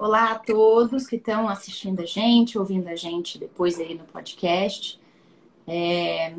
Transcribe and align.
Olá 0.00 0.30
a 0.30 0.38
todos 0.38 1.08
que 1.08 1.16
estão 1.16 1.48
assistindo 1.48 1.98
a 1.98 2.06
gente, 2.06 2.56
ouvindo 2.56 2.86
a 2.86 2.94
gente 2.94 3.36
depois 3.36 3.80
aí 3.80 3.96
no 3.96 4.04
podcast. 4.04 4.96
É... 5.66 6.36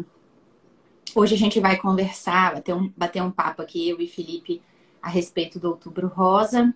Hoje 1.14 1.36
a 1.36 1.38
gente 1.38 1.60
vai 1.60 1.76
conversar, 1.76 2.54
bater 2.54 2.74
um, 2.74 2.90
bater 2.96 3.22
um 3.22 3.30
papo 3.30 3.62
aqui, 3.62 3.90
eu 3.90 4.00
e 4.00 4.08
Felipe, 4.08 4.62
a 5.02 5.10
respeito 5.10 5.60
do 5.60 5.68
Outubro 5.72 6.08
Rosa. 6.08 6.74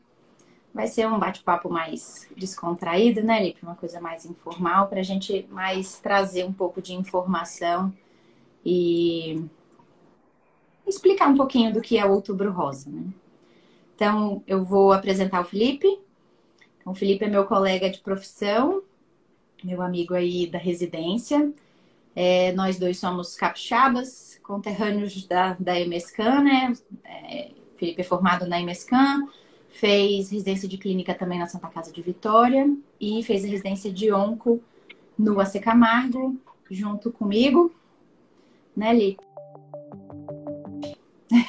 Vai 0.74 0.88
ser 0.88 1.08
um 1.08 1.18
bate-papo 1.18 1.70
mais 1.70 2.28
descontraído, 2.36 3.24
né, 3.24 3.38
Felipe? 3.38 3.64
Uma 3.64 3.76
coisa 3.76 4.02
mais 4.02 4.26
informal, 4.26 4.90
para 4.90 5.00
a 5.00 5.04
gente 5.04 5.48
mais 5.50 6.00
trazer 6.00 6.44
um 6.44 6.52
pouco 6.52 6.82
de 6.82 6.94
informação 6.94 7.94
e 8.66 9.42
explicar 10.86 11.30
um 11.30 11.38
pouquinho 11.38 11.74
do 11.74 11.80
que 11.80 11.98
é 11.98 12.06
o 12.06 12.12
Outubro 12.12 12.52
Rosa, 12.52 12.90
né? 12.90 13.06
Então, 13.96 14.44
eu 14.46 14.66
vou 14.66 14.92
apresentar 14.92 15.40
o 15.40 15.46
Felipe. 15.46 16.03
Então, 16.84 16.92
o 16.92 16.96
Felipe 16.96 17.24
é 17.24 17.30
meu 17.30 17.46
colega 17.46 17.90
de 17.90 18.00
profissão, 18.00 18.84
meu 19.64 19.82
amigo 19.82 20.14
aí 20.14 20.46
da 20.46 20.58
residência. 20.58 21.50
É, 22.14 22.52
nós 22.52 22.78
dois 22.78 23.00
somos 23.00 23.38
capixabas, 23.38 24.38
conterrâneos 24.44 25.26
da, 25.26 25.54
da 25.58 25.80
EMESCAN, 25.80 26.44
né? 26.44 26.74
É, 27.06 27.52
Felipe 27.78 28.02
é 28.02 28.04
formado 28.04 28.46
na 28.46 28.60
EMESCAN, 28.60 29.30
fez 29.70 30.30
residência 30.30 30.68
de 30.68 30.78
clínica 30.78 31.16
também 31.16 31.40
na 31.40 31.48
Santa 31.48 31.70
Casa 31.70 31.90
de 31.90 32.02
Vitória 32.02 32.70
e 33.00 33.24
fez 33.24 33.46
a 33.46 33.48
residência 33.48 33.90
de 33.90 34.12
onco 34.12 34.62
no 35.18 35.40
AC 35.40 35.62
Camargo, 35.62 36.38
junto 36.70 37.14
comigo, 37.14 37.74
né, 38.76 38.94
Li? 38.94 39.18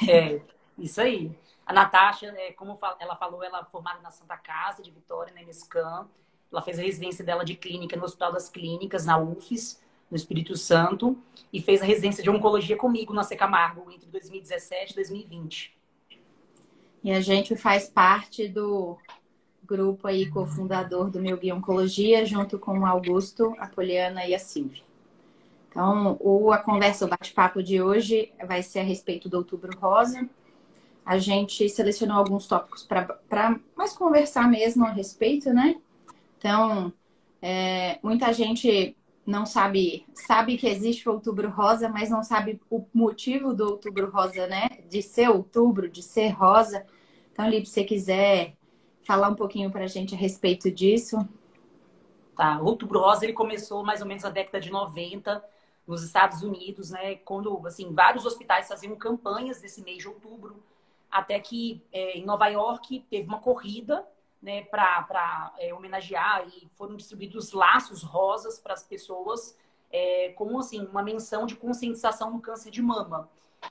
É, 0.07 0.39
isso 0.79 1.01
aí. 1.01 1.29
A 1.65 1.73
Natasha, 1.73 2.27
é, 2.37 2.51
como 2.51 2.77
ela 2.99 3.15
falou, 3.15 3.43
ela 3.43 3.61
é 3.61 3.65
formada 3.65 3.99
na 4.01 4.11
Santa 4.11 4.37
Casa 4.37 4.83
de 4.83 4.91
Vitória, 4.91 5.33
na 5.33 5.41
MSCAM. 5.41 6.07
Ela 6.51 6.61
fez 6.61 6.77
a 6.77 6.81
residência 6.83 7.25
dela 7.25 7.43
de 7.43 7.55
clínica 7.55 7.97
no 7.97 8.03
Hospital 8.03 8.31
das 8.31 8.49
Clínicas, 8.49 9.05
na 9.05 9.17
UFES, 9.17 9.81
no 10.09 10.15
Espírito 10.15 10.55
Santo. 10.55 11.17
E 11.51 11.59
fez 11.59 11.81
a 11.81 11.85
residência 11.85 12.23
de 12.23 12.29
oncologia 12.29 12.77
comigo 12.77 13.13
na 13.13 13.23
Secamargo, 13.23 13.91
entre 13.91 14.07
2017 14.09 14.91
e 14.91 14.95
2020. 14.95 15.75
E 17.03 17.11
a 17.11 17.19
gente 17.19 17.55
faz 17.55 17.89
parte 17.89 18.47
do 18.47 18.97
grupo 19.63 20.07
aí, 20.07 20.29
cofundador 20.29 21.09
do 21.09 21.19
Meu 21.19 21.37
Guia 21.37 21.55
Oncologia, 21.55 22.25
junto 22.25 22.59
com 22.59 22.79
o 22.79 22.85
Augusto, 22.85 23.55
a 23.57 23.67
Poliana 23.67 24.25
e 24.25 24.35
a 24.35 24.39
Silvia. 24.39 24.83
Então, 25.69 26.15
o, 26.19 26.51
a 26.51 26.57
conversa, 26.57 27.05
o 27.05 27.07
bate-papo 27.07 27.61
de 27.61 27.81
hoje 27.81 28.31
vai 28.47 28.61
ser 28.61 28.79
a 28.79 28.83
respeito 28.83 29.27
do 29.27 29.37
Outubro 29.37 29.77
Rosa, 29.77 30.29
a 31.05 31.17
gente 31.19 31.69
selecionou 31.69 32.17
alguns 32.17 32.47
tópicos 32.47 32.83
para 32.83 33.59
mais 33.75 33.93
conversar 33.93 34.49
mesmo 34.49 34.83
a 34.85 34.89
respeito, 34.89 35.53
né? 35.53 35.79
Então, 36.37 36.91
é, 37.41 37.99
muita 38.01 38.33
gente 38.33 38.97
não 39.25 39.45
sabe, 39.45 40.05
sabe 40.13 40.57
que 40.57 40.67
existe 40.67 41.07
o 41.07 41.13
outubro 41.13 41.49
rosa, 41.49 41.87
mas 41.87 42.09
não 42.09 42.23
sabe 42.23 42.59
o 42.69 42.83
motivo 42.93 43.53
do 43.53 43.65
outubro 43.65 44.09
rosa, 44.09 44.47
né? 44.47 44.67
De 44.89 45.01
ser 45.03 45.29
outubro, 45.29 45.87
de 45.87 46.01
ser 46.01 46.29
rosa. 46.29 46.83
Então, 47.31 47.47
Lipe, 47.47 47.67
se 47.67 47.73
você 47.73 47.83
quiser 47.83 48.55
falar 49.03 49.29
um 49.29 49.35
pouquinho 49.35 49.71
para 49.71 49.83
a 49.83 49.87
gente 49.87 50.15
a 50.15 50.17
respeito 50.17 50.71
disso. 50.71 51.17
Tá, 52.35 52.59
o 52.59 52.65
outubro 52.65 52.99
rosa 52.99 53.23
ele 53.23 53.33
começou 53.33 53.83
mais 53.85 54.01
ou 54.01 54.07
menos 54.07 54.23
na 54.23 54.29
década 54.29 54.59
de 54.59 54.71
90 54.71 55.43
nos 55.87 56.03
Estados 56.03 56.41
Unidos, 56.41 56.89
né? 56.89 57.15
Quando, 57.17 57.65
assim, 57.67 57.93
vários 57.93 58.25
hospitais 58.25 58.67
faziam 58.67 58.95
campanhas 58.95 59.61
desse 59.61 59.83
mês 59.83 59.99
de 59.99 60.07
outubro 60.07 60.63
até 61.15 61.39
que 61.39 61.81
é, 61.93 62.17
em 62.17 62.25
Nova 62.25 62.45
York 62.47 63.05
teve 63.09 63.25
uma 63.25 63.39
corrida 63.39 64.05
né, 64.41 64.63
para 64.63 65.53
é, 65.57 65.73
homenagear 65.73 66.45
e 66.49 66.67
foram 66.75 66.97
distribuídos 66.97 67.53
laços 67.53 68.03
rosas 68.03 68.59
para 68.59 68.73
as 68.73 68.83
pessoas 68.83 69.57
é, 69.89 70.33
com 70.35 70.59
assim, 70.59 70.85
uma 70.85 71.01
menção 71.01 71.45
de 71.45 71.55
conscientização 71.55 72.31
no 72.31 72.41
câncer 72.41 72.69
de 72.69 72.81
mama. 72.81 73.29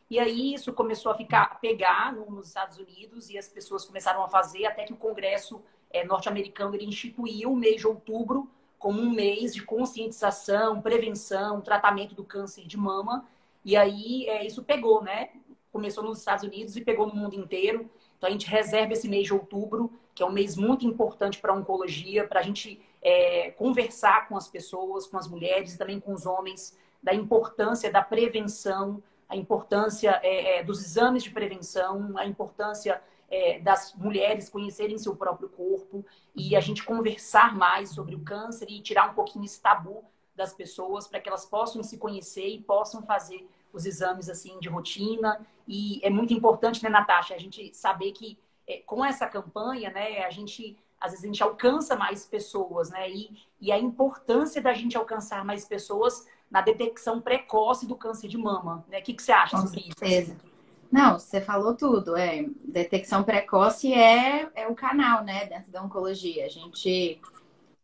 E 0.08 0.18
aí 0.18 0.54
isso 0.54 0.72
começou 0.72 1.12
a 1.12 1.14
ficar 1.14 1.42
a 1.42 1.54
pegar 1.54 2.14
no, 2.14 2.30
nos 2.30 2.48
Estados 2.48 2.78
Unidos 2.78 3.28
e 3.28 3.36
as 3.36 3.46
pessoas 3.46 3.84
começaram 3.84 4.24
a 4.24 4.28
fazer 4.28 4.64
até 4.64 4.84
que 4.84 4.94
o 4.94 4.96
Congresso 4.96 5.62
é, 5.90 6.02
norte-americano 6.02 6.74
ele 6.74 6.86
instituiu 6.86 7.52
o 7.52 7.56
mês 7.56 7.76
de 7.76 7.86
outubro 7.86 8.50
como 8.78 9.02
um 9.02 9.10
mês 9.10 9.52
de 9.52 9.62
conscientização, 9.62 10.80
prevenção, 10.80 11.60
tratamento 11.60 12.14
do 12.14 12.24
câncer 12.24 12.66
de 12.66 12.78
mama. 12.78 13.26
E 13.62 13.76
aí 13.76 14.26
é, 14.28 14.46
isso 14.46 14.62
pegou, 14.62 15.02
né? 15.02 15.30
Começou 15.74 16.04
nos 16.04 16.20
Estados 16.20 16.44
Unidos 16.44 16.76
e 16.76 16.80
pegou 16.80 17.08
no 17.08 17.16
mundo 17.16 17.34
inteiro. 17.34 17.90
Então 18.16 18.28
a 18.28 18.30
gente 18.30 18.46
reserva 18.46 18.92
esse 18.92 19.08
mês 19.08 19.26
de 19.26 19.34
outubro, 19.34 19.90
que 20.14 20.22
é 20.22 20.26
um 20.26 20.30
mês 20.30 20.56
muito 20.56 20.86
importante 20.86 21.40
para 21.40 21.52
a 21.52 21.56
oncologia, 21.56 22.28
para 22.28 22.38
a 22.38 22.42
gente 22.44 22.80
é, 23.02 23.50
conversar 23.50 24.28
com 24.28 24.36
as 24.36 24.46
pessoas, 24.46 25.04
com 25.04 25.18
as 25.18 25.26
mulheres 25.26 25.74
e 25.74 25.78
também 25.78 25.98
com 25.98 26.14
os 26.14 26.26
homens, 26.26 26.78
da 27.02 27.12
importância 27.12 27.90
da 27.90 28.00
prevenção, 28.00 29.02
a 29.28 29.36
importância 29.36 30.20
é, 30.22 30.58
é, 30.58 30.62
dos 30.62 30.80
exames 30.80 31.24
de 31.24 31.30
prevenção, 31.30 32.16
a 32.16 32.24
importância 32.24 33.02
é, 33.28 33.58
das 33.58 33.94
mulheres 33.94 34.48
conhecerem 34.48 34.96
seu 34.96 35.16
próprio 35.16 35.48
corpo 35.48 36.06
e 36.36 36.54
a 36.54 36.60
gente 36.60 36.84
conversar 36.84 37.56
mais 37.56 37.90
sobre 37.90 38.14
o 38.14 38.20
câncer 38.20 38.70
e 38.70 38.80
tirar 38.80 39.10
um 39.10 39.14
pouquinho 39.14 39.44
esse 39.44 39.60
tabu 39.60 40.04
das 40.36 40.54
pessoas 40.54 41.08
para 41.08 41.18
que 41.18 41.28
elas 41.28 41.44
possam 41.44 41.82
se 41.82 41.98
conhecer 41.98 42.46
e 42.46 42.60
possam 42.60 43.02
fazer 43.02 43.44
os 43.74 43.84
exames 43.84 44.30
assim 44.30 44.58
de 44.60 44.68
rotina. 44.68 45.44
E 45.68 46.00
é 46.02 46.08
muito 46.08 46.32
importante, 46.32 46.82
né, 46.82 46.88
Natasha, 46.88 47.34
a 47.34 47.38
gente 47.38 47.76
saber 47.76 48.12
que 48.12 48.38
é, 48.66 48.78
com 48.86 49.04
essa 49.04 49.26
campanha, 49.26 49.90
né, 49.90 50.24
a 50.24 50.30
gente 50.30 50.76
às 51.00 51.10
vezes 51.10 51.24
a 51.24 51.26
gente 51.26 51.42
alcança 51.42 51.96
mais 51.96 52.24
pessoas, 52.24 52.88
né? 52.88 53.10
E, 53.10 53.30
e 53.60 53.70
a 53.70 53.78
importância 53.78 54.62
da 54.62 54.72
gente 54.72 54.96
alcançar 54.96 55.44
mais 55.44 55.66
pessoas 55.66 56.26
na 56.50 56.62
detecção 56.62 57.20
precoce 57.20 57.86
do 57.86 57.94
câncer 57.94 58.26
de 58.26 58.38
mama, 58.38 58.82
né? 58.88 59.00
O 59.00 59.02
que, 59.02 59.12
que 59.12 59.22
você 59.22 59.32
acha 59.32 59.54
com 59.54 59.66
sobre 59.66 59.82
certeza. 59.82 60.32
isso? 60.32 60.54
Não, 60.90 61.18
você 61.18 61.42
falou 61.42 61.74
tudo. 61.74 62.16
É, 62.16 62.46
detecção 62.64 63.22
precoce 63.22 63.92
é, 63.92 64.48
é 64.54 64.66
o 64.66 64.74
canal, 64.74 65.22
né, 65.22 65.44
dentro 65.44 65.70
da 65.70 65.82
oncologia. 65.82 66.46
A 66.46 66.48
gente 66.48 67.20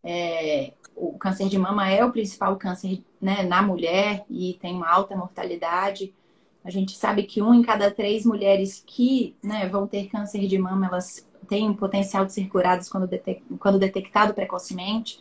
é, 0.02 0.72
o 1.00 1.18
câncer 1.18 1.48
de 1.48 1.58
mama 1.58 1.88
é 1.88 2.04
o 2.04 2.12
principal 2.12 2.56
câncer 2.56 3.02
né, 3.20 3.42
na 3.42 3.62
mulher 3.62 4.24
e 4.28 4.58
tem 4.60 4.74
uma 4.74 4.88
alta 4.88 5.16
mortalidade. 5.16 6.12
A 6.62 6.70
gente 6.70 6.96
sabe 6.96 7.22
que 7.22 7.40
um 7.40 7.54
em 7.54 7.62
cada 7.62 7.90
três 7.90 8.26
mulheres 8.26 8.82
que 8.86 9.34
né, 9.42 9.66
vão 9.66 9.86
ter 9.86 10.08
câncer 10.08 10.46
de 10.46 10.58
mama, 10.58 10.86
elas 10.86 11.26
têm 11.48 11.70
um 11.70 11.74
potencial 11.74 12.24
de 12.24 12.32
ser 12.32 12.48
curadas 12.48 12.88
quando, 12.88 13.08
quando 13.58 13.78
detectado 13.78 14.34
precocemente. 14.34 15.20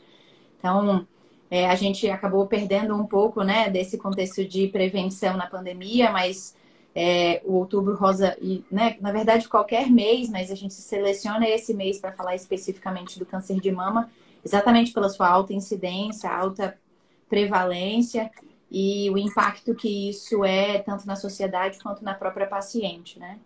Então, 0.59 1.07
é, 1.49 1.67
a 1.67 1.75
gente 1.75 2.09
acabou 2.09 2.45
perdendo 2.45 2.93
um 2.93 3.05
pouco 3.05 3.41
né, 3.41 3.69
desse 3.69 3.97
contexto 3.97 4.45
de 4.45 4.67
prevenção 4.67 5.37
na 5.37 5.47
pandemia, 5.47 6.11
mas 6.11 6.55
é, 6.93 7.41
o 7.45 7.53
outubro 7.53 7.95
rosa, 7.95 8.37
e, 8.41 8.63
né, 8.69 8.97
na 8.99 9.11
verdade, 9.11 9.47
qualquer 9.47 9.89
mês, 9.89 10.29
mas 10.29 10.51
a 10.51 10.55
gente 10.55 10.73
seleciona 10.73 11.47
esse 11.47 11.73
mês 11.73 11.99
para 11.99 12.11
falar 12.11 12.35
especificamente 12.35 13.17
do 13.17 13.25
câncer 13.25 13.59
de 13.61 13.71
mama, 13.71 14.09
exatamente 14.43 14.91
pela 14.91 15.09
sua 15.09 15.27
alta 15.27 15.53
incidência, 15.53 16.29
alta 16.29 16.77
prevalência 17.29 18.31
e 18.71 19.09
o 19.09 19.17
impacto 19.17 19.73
que 19.75 20.09
isso 20.09 20.43
é 20.43 20.79
tanto 20.79 21.05
na 21.07 21.15
sociedade 21.15 21.79
quanto 21.79 22.03
na 22.03 22.13
própria 22.13 22.47
paciente, 22.47 23.19
né? 23.19 23.39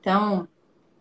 Então, 0.00 0.48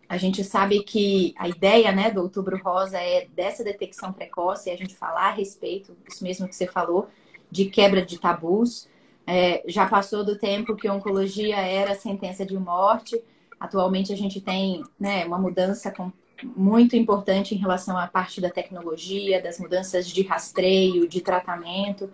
a 0.08 0.18
gente 0.18 0.44
sabe 0.44 0.84
que 0.84 1.34
a 1.38 1.48
ideia, 1.48 1.92
né, 1.92 2.12
do 2.12 2.22
Outubro 2.22 2.62
Rosa 2.64 2.98
é 2.98 3.28
dessa 3.36 3.64
detecção 3.64 4.14
precoce, 4.14 4.70
a 4.70 4.78
gente 4.78 4.96
falar 4.96 5.30
a 5.30 5.32
respeito, 5.32 5.96
isso 6.08 6.24
mesmo 6.24 6.48
que 6.48 6.56
você 6.56 6.68
falou, 6.68 7.10
de 7.50 7.66
quebra 7.66 8.06
de 8.06 8.20
tabus. 8.20 8.88
É, 9.26 9.64
já 9.68 9.88
passou 9.88 10.24
do 10.24 10.38
tempo 10.38 10.76
que 10.76 10.90
oncologia 10.90 11.58
era 11.58 11.96
sentença 11.96 12.46
de 12.46 12.58
morte. 12.58 13.20
Atualmente 13.60 14.12
a 14.12 14.16
gente 14.16 14.42
tem 14.42 14.84
né, 15.00 15.26
uma 15.26 15.38
mudança 15.38 15.92
com, 15.92 16.12
muito 16.56 16.96
importante 16.96 17.54
em 17.56 17.58
relação 17.58 17.98
à 17.98 18.08
parte 18.08 18.40
da 18.40 18.50
tecnologia, 18.50 19.42
das 19.42 19.60
mudanças 19.60 20.08
de 20.08 20.22
rastreio, 20.24 21.08
de 21.08 21.22
tratamento. 21.22 22.10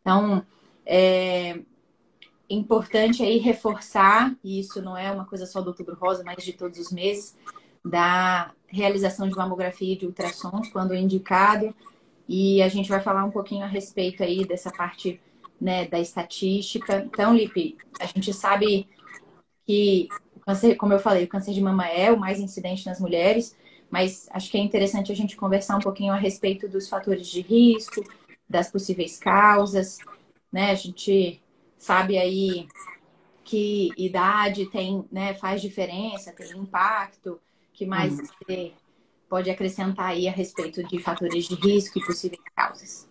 Então, 0.00 0.44
é 0.84 1.60
importante 2.48 3.22
aí 3.22 3.38
reforçar, 3.38 4.34
e 4.42 4.58
isso 4.60 4.80
não 4.80 4.96
é 4.96 5.10
uma 5.12 5.26
coisa 5.26 5.46
só 5.46 5.60
do 5.60 5.68
Outubro 5.68 5.96
Rosa, 5.96 6.22
mas 6.24 6.42
de 6.42 6.52
todos 6.52 6.78
os 6.78 6.90
meses, 6.90 7.36
da 7.84 8.52
realização 8.66 9.28
de 9.28 9.36
mamografia 9.36 9.92
e 9.92 9.96
de 9.96 10.06
ultrassons 10.06 10.68
quando 10.70 10.94
indicado. 10.94 11.74
E 12.28 12.62
a 12.62 12.68
gente 12.68 12.88
vai 12.88 13.00
falar 13.00 13.24
um 13.24 13.30
pouquinho 13.30 13.64
a 13.64 13.68
respeito 13.68 14.22
aí 14.22 14.44
dessa 14.46 14.70
parte 14.70 15.20
né, 15.60 15.86
da 15.86 15.98
estatística. 15.98 17.04
Então, 17.06 17.34
Lipe, 17.34 17.76
a 18.00 18.06
gente 18.06 18.32
sabe 18.32 18.88
que 19.66 20.08
o 20.36 20.40
câncer, 20.40 20.74
como 20.76 20.92
eu 20.92 20.98
falei, 20.98 21.24
o 21.24 21.28
câncer 21.28 21.52
de 21.52 21.60
mama 21.60 21.86
é 21.86 22.10
o 22.10 22.18
mais 22.18 22.40
incidente 22.40 22.86
nas 22.86 23.00
mulheres, 23.00 23.56
mas 23.90 24.28
acho 24.30 24.50
que 24.50 24.58
é 24.58 24.60
interessante 24.60 25.10
a 25.10 25.14
gente 25.14 25.36
conversar 25.36 25.76
um 25.76 25.80
pouquinho 25.80 26.12
a 26.12 26.16
respeito 26.16 26.68
dos 26.68 26.88
fatores 26.88 27.26
de 27.26 27.40
risco, 27.40 28.04
das 28.48 28.70
possíveis 28.70 29.18
causas, 29.18 29.98
né? 30.52 30.70
A 30.70 30.74
gente 30.74 31.42
sabe 31.76 32.18
aí 32.18 32.68
que 33.44 33.90
idade 33.96 34.66
tem, 34.66 35.04
né, 35.10 35.32
faz 35.32 35.62
diferença, 35.62 36.32
tem 36.32 36.52
impacto, 36.52 37.40
que 37.72 37.86
mais 37.86 38.12
uhum. 38.18 38.26
você 38.26 38.72
pode 39.28 39.50
acrescentar 39.50 40.10
aí 40.10 40.28
a 40.28 40.32
respeito 40.32 40.82
de 40.84 40.98
fatores 40.98 41.46
de 41.46 41.54
risco 41.54 41.98
e 41.98 42.04
possíveis 42.04 42.42
causas? 42.54 43.07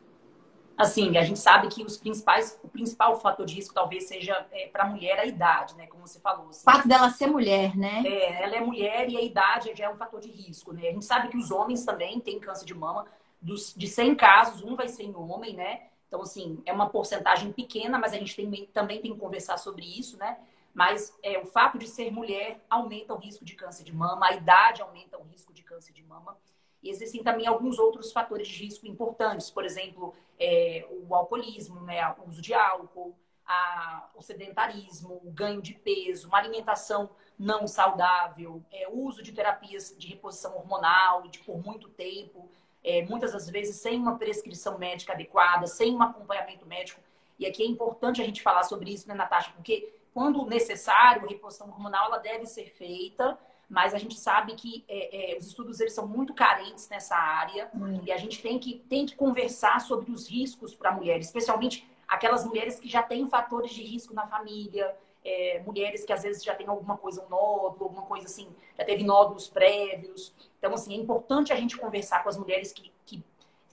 Assim, 0.78 1.18
a 1.18 1.24
gente 1.24 1.40
sabe 1.40 1.68
que 1.70 1.84
os 1.84 1.98
principais, 1.98 2.60
o 2.64 2.68
principal 2.68 3.20
fator 3.20 3.46
de 3.48 3.56
risco 3.56 3.74
talvez 3.74 4.08
seja 4.08 4.46
é, 4.52 4.68
para 4.68 4.84
a 4.84 4.88
mulher 4.88 5.18
a 5.18 5.26
idade, 5.26 5.76
né? 5.76 5.88
Como 5.88 6.06
você 6.06 6.20
falou. 6.20 6.50
Assim. 6.50 6.62
O 6.62 6.72
fato 6.72 6.88
dela 6.88 7.10
ser 7.10 7.26
mulher, 7.26 7.76
né? 7.76 8.04
É, 8.06 8.44
ela 8.44 8.56
é 8.56 8.62
mulher 8.62 9.10
e 9.10 9.18
a 9.18 9.22
idade 9.22 9.74
já 9.76 9.86
é 9.86 9.90
um 9.90 9.98
fator 9.98 10.20
de 10.20 10.30
risco, 10.30 10.72
né? 10.72 10.90
A 10.90 10.92
gente 10.92 11.06
sabe 11.06 11.30
que 11.30 11.38
os 11.38 11.50
homens 11.50 11.84
também 11.84 12.20
têm 12.20 12.40
câncer 12.40 12.66
de 12.66 12.76
mama. 12.76 13.06
Dos, 13.42 13.74
de 13.76 13.88
100 13.88 14.16
casos, 14.16 14.64
um 14.64 14.76
vai 14.76 14.88
ser 14.88 15.04
em 15.04 15.16
homem, 15.16 15.56
né? 15.56 15.88
Então, 16.08 16.22
assim, 16.22 16.62
é 16.66 16.72
uma 16.72 16.90
porcentagem 16.90 17.52
pequena, 17.52 17.98
mas 17.98 18.14
a 18.14 18.18
gente 18.18 18.36
tem, 18.36 18.66
também 18.68 19.02
tem 19.02 19.14
que 19.14 19.20
conversar 19.20 19.58
sobre 19.58 19.84
isso, 19.84 20.16
né? 20.18 20.38
Mas 20.74 21.12
é, 21.24 21.40
o 21.40 21.46
fato 21.48 21.80
de 21.80 21.88
ser 21.88 22.12
mulher 22.12 22.64
aumenta 22.70 23.14
o 23.14 23.18
risco 23.18 23.44
de 23.44 23.56
câncer 23.56 23.84
de 23.84 23.94
mama, 23.94 24.28
a 24.28 24.34
idade 24.34 24.82
aumenta 24.82 25.18
o 25.18 25.24
risco 25.24 25.52
de 25.52 25.64
câncer 25.64 25.92
de 25.92 26.04
mama. 26.04 26.38
Existem 26.84 27.24
também 27.24 27.48
alguns 27.48 27.80
outros 27.80 28.12
fatores 28.12 28.48
de 28.48 28.64
risco 28.64 28.88
importantes, 28.88 29.50
por 29.50 29.66
exemplo, 29.66 30.14
é, 30.40 30.88
o 30.90 31.14
alcoolismo, 31.16 31.82
né, 31.82 32.08
o 32.20 32.30
uso 32.30 32.42
de 32.42 32.54
álcool, 32.54 33.16
a, 33.46 34.10
o 34.16 34.22
sedentarismo, 34.22 35.20
o 35.24 35.32
ganho 35.32 35.62
de 35.62 35.74
peso, 35.74 36.28
uma 36.28 36.38
alimentação 36.38 37.10
não 37.40 37.68
saudável, 37.68 38.64
é, 38.72 38.88
o 38.88 39.00
uso 39.00 39.24
de 39.24 39.32
terapias 39.32 39.96
de 39.98 40.08
reposição 40.08 40.56
hormonal 40.56 41.28
de, 41.28 41.40
por 41.40 41.64
muito 41.64 41.88
tempo, 41.90 42.50
é, 42.84 43.04
muitas 43.04 43.34
das 43.34 43.50
vezes 43.50 43.78
sem 43.78 44.00
uma 44.00 44.18
prescrição 44.18 44.78
médica 44.78 45.14
adequada, 45.14 45.66
sem 45.68 45.96
um 45.96 46.02
acompanhamento 46.02 46.66
médico. 46.66 47.02
E 47.40 47.46
aqui 47.46 47.64
é 47.64 47.66
importante 47.68 48.22
a 48.22 48.26
gente 48.26 48.42
falar 48.42 48.64
sobre 48.64 48.92
isso, 48.92 49.08
né, 49.08 49.14
Natasha? 49.14 49.52
Porque 49.56 49.94
quando 50.14 50.46
necessário, 50.46 51.26
a 51.26 51.30
reposição 51.30 51.70
hormonal 51.70 52.08
ela 52.08 52.18
deve 52.18 52.46
ser 52.46 52.70
feita, 52.72 53.38
mas 53.70 53.94
a 53.94 53.98
gente 53.98 54.18
sabe 54.18 54.56
que 54.56 54.86
é, 54.88 55.34
é, 55.34 55.38
os 55.38 55.48
estudos 55.48 55.80
eles 55.80 55.94
são 55.94 56.08
muito 56.08 56.34
carentes 56.34 56.88
nessa 56.88 57.16
área 57.16 57.70
hum. 57.76 58.00
e 58.06 58.12
a 58.12 58.18
gente 58.18 58.42
tem 58.42 58.58
que, 58.58 58.80
tem 58.90 59.06
que 59.06 59.16
conversar 59.16 59.82
sobre 59.82 60.12
os 60.12 60.30
riscos 60.30 60.74
para 60.74 60.90
a 60.90 60.94
mulher, 60.94 61.20
especialmente 61.20 61.88
aquelas 62.08 62.46
mulheres 62.46 62.80
que 62.80 62.88
já 62.88 63.04
têm 63.04 63.28
fatores 63.28 63.72
de 63.72 63.84
risco 63.84 64.14
na 64.14 64.26
família, 64.26 64.96
é, 65.24 65.62
mulheres 65.66 66.06
que 66.06 66.14
às 66.14 66.24
vezes 66.24 66.42
já 66.42 66.56
têm 66.56 66.68
alguma 66.68 66.98
coisa, 66.98 67.22
um 67.26 67.30
nódulo, 67.30 67.84
alguma 67.84 68.04
coisa 68.04 68.26
assim, 68.26 68.48
já 68.78 68.86
teve 68.86 69.04
nódulos 69.04 69.50
prévios. 69.50 70.34
Então, 70.58 70.74
assim, 70.74 70.94
é 70.94 70.98
importante 70.98 71.52
a 71.52 71.56
gente 71.58 71.76
conversar 71.78 72.24
com 72.24 72.30
as 72.30 72.38
mulheres 72.38 72.72
que, 72.72 72.94
que, 73.06 73.22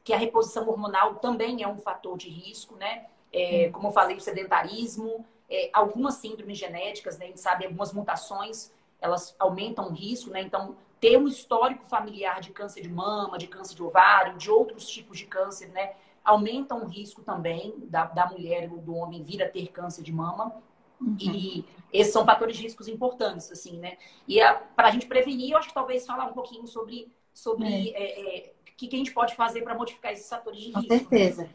que 0.02 0.12
a 0.12 0.16
reposição 0.16 0.68
hormonal 0.68 1.14
também 1.16 1.62
é 1.62 1.68
um 1.68 1.78
fator 1.78 2.18
de 2.18 2.28
risco, 2.28 2.74
né? 2.74 3.06
É, 3.32 3.68
como 3.70 3.88
eu 3.88 3.92
falei, 3.92 4.16
o 4.16 4.20
sedentarismo, 4.20 5.24
é, 5.48 5.70
algumas 5.72 6.14
síndromes 6.14 6.58
genéticas, 6.58 7.18
né? 7.18 7.26
A 7.26 7.28
gente 7.28 7.40
sabe 7.40 7.66
algumas 7.66 7.92
mutações 7.92 8.72
elas 9.04 9.36
aumentam 9.38 9.88
o 9.88 9.92
risco, 9.92 10.30
né? 10.30 10.40
Então, 10.40 10.76
ter 10.98 11.18
um 11.18 11.28
histórico 11.28 11.84
familiar 11.86 12.40
de 12.40 12.50
câncer 12.50 12.80
de 12.80 12.88
mama, 12.88 13.36
de 13.36 13.46
câncer 13.46 13.74
de 13.74 13.82
ovário, 13.82 14.38
de 14.38 14.50
outros 14.50 14.88
tipos 14.88 15.18
de 15.18 15.26
câncer, 15.26 15.68
né? 15.68 15.92
Aumentam 16.24 16.82
o 16.82 16.86
risco 16.86 17.22
também 17.22 17.74
da, 17.90 18.06
da 18.06 18.26
mulher 18.26 18.72
ou 18.72 18.78
do 18.78 18.94
homem 18.94 19.22
vir 19.22 19.42
a 19.42 19.48
ter 19.48 19.66
câncer 19.68 20.02
de 20.02 20.10
mama. 20.10 20.54
Uhum. 20.98 21.16
E 21.20 21.66
esses 21.92 22.14
são 22.14 22.24
fatores 22.24 22.56
de 22.56 22.62
riscos 22.62 22.88
importantes, 22.88 23.52
assim, 23.52 23.76
né? 23.76 23.98
E 24.26 24.38
para 24.74 24.88
a 24.88 24.90
gente 24.90 25.06
prevenir, 25.06 25.50
eu 25.50 25.58
acho 25.58 25.68
que 25.68 25.74
talvez 25.74 26.06
falar 26.06 26.24
um 26.24 26.32
pouquinho 26.32 26.66
sobre 26.66 27.12
sobre 27.34 27.66
é. 27.66 27.90
É, 27.90 28.38
é, 28.38 28.52
o 28.62 28.76
que, 28.76 28.86
que, 28.86 28.94
a 28.94 28.98
gente 28.98 29.12
pode 29.12 29.34
fazer 29.34 29.62
para 29.62 29.74
modificar 29.74 30.12
esses 30.12 30.28
fatores 30.28 30.60
de 30.60 30.66
risco. 30.66 30.82
Com 30.82 30.88
certeza. 30.88 31.50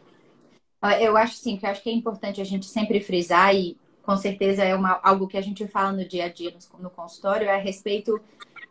Né? 0.83 1.03
Eu 1.03 1.17
acho 1.17 1.35
sim, 1.35 1.57
que 1.57 1.65
eu 1.65 1.69
acho 1.69 1.81
que 1.81 1.89
é 1.89 1.93
importante 1.93 2.39
a 2.39 2.43
gente 2.43 2.65
sempre 2.65 2.99
frisar 2.99 3.55
e 3.55 3.75
com 4.09 4.17
certeza 4.17 4.63
é 4.63 4.73
uma, 4.73 4.99
algo 5.03 5.27
que 5.27 5.37
a 5.37 5.41
gente 5.41 5.67
fala 5.67 5.91
no 5.91 6.03
dia 6.03 6.25
a 6.25 6.29
dia 6.29 6.49
no, 6.49 6.79
no 6.85 6.89
consultório, 6.89 7.47
é 7.47 7.53
a 7.53 7.59
respeito 7.59 8.19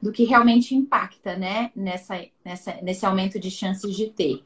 do 0.03 0.11
que 0.11 0.25
realmente 0.25 0.75
impacta, 0.75 1.37
né, 1.37 1.71
nessa, 1.77 2.27
nessa, 2.45 2.75
nesse 2.83 3.07
aumento 3.07 3.39
de 3.39 3.49
chances 3.49 3.95
de 3.95 4.11
ter. 4.11 4.43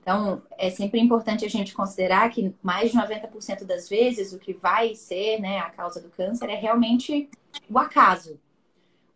Então, 0.00 0.40
é 0.56 0.70
sempre 0.70 1.00
importante 1.00 1.44
a 1.44 1.48
gente 1.48 1.74
considerar 1.74 2.30
que 2.30 2.54
mais 2.62 2.92
de 2.92 2.96
90% 2.96 3.64
das 3.64 3.88
vezes 3.88 4.32
o 4.32 4.38
que 4.38 4.52
vai 4.52 4.94
ser, 4.94 5.40
né, 5.40 5.58
a 5.58 5.68
causa 5.68 6.00
do 6.00 6.10
câncer 6.10 6.48
é 6.48 6.54
realmente 6.54 7.28
o 7.68 7.76
acaso, 7.76 8.38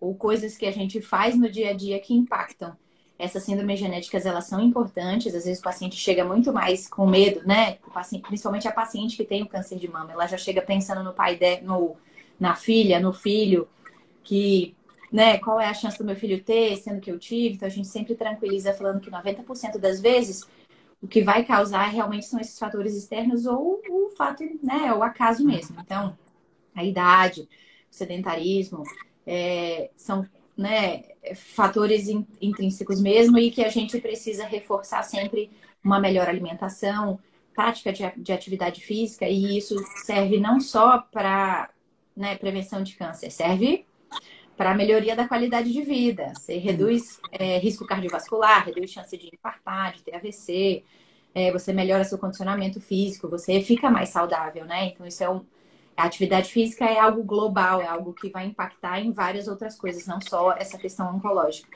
ou 0.01 0.17
coisas 0.17 0.57
que 0.57 0.67
a 0.67 0.73
gente 0.73 1.01
faz 1.01 1.39
no 1.39 1.49
dia 1.49 1.71
a 1.71 1.73
dia 1.73 2.01
que 2.01 2.13
impactam 2.13 2.77
essas 3.21 3.43
síndromes 3.43 3.79
genéticas 3.79 4.25
elas 4.25 4.47
são 4.47 4.61
importantes. 4.61 5.35
Às 5.35 5.45
vezes 5.45 5.61
o 5.61 5.63
paciente 5.63 5.97
chega 5.97 6.25
muito 6.25 6.53
mais 6.53 6.89
com 6.89 7.07
medo, 7.07 7.47
né? 7.47 7.75
Paciente, 7.93 8.23
principalmente 8.23 8.67
a 8.67 8.73
paciente 8.73 9.17
que 9.17 9.25
tem 9.25 9.43
o 9.43 9.49
câncer 9.49 9.79
de 9.79 9.89
mama, 9.89 10.13
ela 10.13 10.27
já 10.27 10.39
chega 10.39 10.63
pensando 10.63 11.05
no 11.05 11.13
pai 11.13 11.37
de, 11.37 11.61
no, 11.61 11.97
na 12.39 12.57
filha, 12.57 12.99
no 12.99 13.13
filho, 13.13 13.69
que, 14.25 14.75
né? 15.13 15.39
Qual 15.39 15.61
é 15.61 15.67
a 15.67 15.75
chance 15.75 15.99
do 15.99 16.05
meu 16.05 16.17
filho 16.17 16.43
ter, 16.43 16.77
sendo 16.77 17.01
que 17.01 17.11
eu 17.11 17.19
tive? 17.19 17.57
Então 17.57 17.67
a 17.67 17.71
gente 17.71 17.89
sempre 17.89 18.15
tranquiliza 18.15 18.73
falando 18.73 19.01
que 19.01 19.11
90% 19.11 19.79
das 19.79 20.01
vezes 20.01 20.49
o 21.03 21.07
que 21.07 21.23
vai 21.23 21.45
causar 21.45 21.87
realmente 21.87 22.27
são 22.27 22.41
esses 22.41 22.59
fatores 22.59 22.95
externos 22.95 23.47
ou 23.47 23.81
o 23.89 24.11
fato, 24.17 24.43
né? 24.63 24.93
O 24.95 25.03
acaso 25.03 25.45
mesmo. 25.45 25.77
Então 25.81 26.17
a 26.75 26.85
idade, 26.85 27.43
o 27.43 27.95
sedentarismo, 27.95 28.83
é, 29.27 29.91
são 29.95 30.27
né, 30.61 31.05
fatores 31.35 32.07
intrínsecos 32.41 33.01
mesmo 33.01 33.39
e 33.39 33.51
que 33.51 33.65
a 33.65 33.71
gente 33.71 33.99
precisa 33.99 34.45
reforçar 34.45 35.03
sempre 35.03 35.51
uma 35.83 35.99
melhor 35.99 36.29
alimentação, 36.29 37.19
prática 37.55 37.91
de, 37.91 38.03
de 38.19 38.31
atividade 38.31 38.83
física, 38.83 39.27
e 39.27 39.57
isso 39.57 39.75
serve 40.05 40.39
não 40.39 40.61
só 40.61 40.99
para 40.99 41.71
né, 42.15 42.37
prevenção 42.37 42.83
de 42.83 42.95
câncer, 42.95 43.31
serve 43.31 43.87
para 44.55 44.75
melhoria 44.75 45.17
da 45.17 45.27
qualidade 45.27 45.73
de 45.73 45.81
vida. 45.81 46.35
Você 46.35 46.59
reduz 46.59 47.19
é, 47.33 47.57
risco 47.57 47.87
cardiovascular, 47.87 48.67
reduz 48.67 48.91
chance 48.91 49.17
de 49.17 49.31
infartar, 49.33 49.95
de 49.95 50.03
ter 50.03 50.15
AVC, 50.15 50.85
é, 51.35 51.51
você 51.51 51.73
melhora 51.73 52.05
seu 52.05 52.19
condicionamento 52.19 52.79
físico, 52.83 53.31
você 53.31 53.63
fica 53.63 53.89
mais 53.89 54.11
saudável, 54.11 54.67
né? 54.67 54.89
Então, 54.89 55.07
isso 55.07 55.25
é 55.25 55.31
um, 55.31 55.43
a 56.01 56.07
atividade 56.07 56.51
física 56.51 56.85
é 56.85 56.99
algo 56.99 57.23
global, 57.23 57.81
é 57.81 57.87
algo 57.87 58.13
que 58.13 58.31
vai 58.31 58.47
impactar 58.47 59.01
em 59.01 59.13
várias 59.13 59.49
outras 59.49 59.77
coisas, 59.77 60.07
não 60.07 60.21
só 60.21 60.53
essa 60.53 60.79
questão 60.79 61.15
oncológica. 61.15 61.69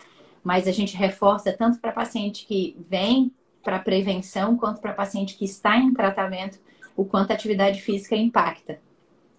Mas 0.42 0.66
a 0.66 0.72
gente 0.72 0.96
reforça 0.96 1.52
tanto 1.52 1.78
para 1.78 1.92
paciente 1.92 2.46
que 2.46 2.76
vem 2.88 3.32
para 3.62 3.78
prevenção, 3.78 4.56
quanto 4.56 4.80
para 4.80 4.92
paciente 4.92 5.36
que 5.36 5.44
está 5.44 5.76
em 5.76 5.92
tratamento, 5.92 6.58
o 6.96 7.04
quanto 7.04 7.30
a 7.30 7.34
atividade 7.34 7.80
física 7.80 8.14
impacta. 8.14 8.78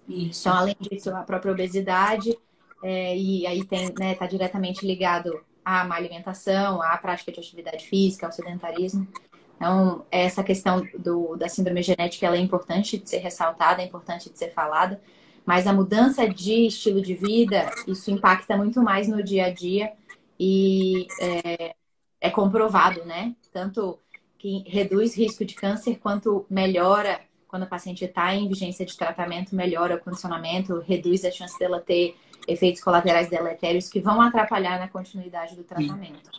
Isso. 0.07 0.47
Então, 0.47 0.59
além 0.59 0.75
disso, 0.79 1.09
a 1.11 1.23
própria 1.23 1.51
obesidade, 1.51 2.37
é, 2.83 3.17
e 3.17 3.45
aí 3.47 3.63
tem, 3.63 3.93
né, 3.97 4.13
está 4.13 4.27
diretamente 4.27 4.85
ligado 4.85 5.43
à 5.63 5.83
má 5.83 5.95
alimentação, 5.95 6.81
à 6.81 6.97
prática 6.97 7.31
de 7.31 7.39
atividade 7.39 7.85
física, 7.87 8.25
ao 8.25 8.31
sedentarismo. 8.31 9.07
Então, 9.55 10.05
essa 10.11 10.43
questão 10.43 10.85
do, 10.97 11.35
da 11.35 11.47
síndrome 11.47 11.81
genética 11.81 12.25
ela 12.25 12.35
é 12.35 12.39
importante 12.39 12.97
de 12.97 13.09
ser 13.09 13.19
ressaltada, 13.19 13.81
é 13.81 13.85
importante 13.85 14.29
de 14.29 14.37
ser 14.37 14.51
falada, 14.51 15.01
mas 15.45 15.67
a 15.67 15.73
mudança 15.73 16.27
de 16.27 16.67
estilo 16.67 17.01
de 17.01 17.13
vida, 17.13 17.69
isso 17.87 18.11
impacta 18.11 18.57
muito 18.57 18.81
mais 18.81 19.07
no 19.07 19.23
dia 19.23 19.45
a 19.45 19.49
dia 19.53 19.93
e 20.39 21.07
é, 21.21 21.75
é 22.19 22.29
comprovado, 22.29 23.05
né? 23.05 23.35
Tanto 23.53 23.99
que 24.37 24.63
reduz 24.67 25.15
risco 25.15 25.45
de 25.45 25.55
câncer, 25.55 25.97
quanto 25.97 26.45
melhora 26.49 27.21
quando 27.47 27.63
a 27.63 27.67
paciente 27.67 28.03
está 28.03 28.35
em 28.35 28.49
vigência 28.49 28.85
de 28.85 28.97
tratamento, 28.97 29.55
melhora 29.55 29.95
o 29.95 29.99
condicionamento, 29.99 30.79
reduz 30.79 31.23
a 31.23 31.31
chance 31.31 31.57
dela 31.57 31.79
ter 31.79 32.15
efeitos 32.47 32.83
colaterais 32.83 33.29
deletérios 33.29 33.87
que 33.87 34.01
vão 34.01 34.21
atrapalhar 34.21 34.77
na 34.77 34.89
continuidade 34.89 35.55
do 35.55 35.63
tratamento. 35.63 36.29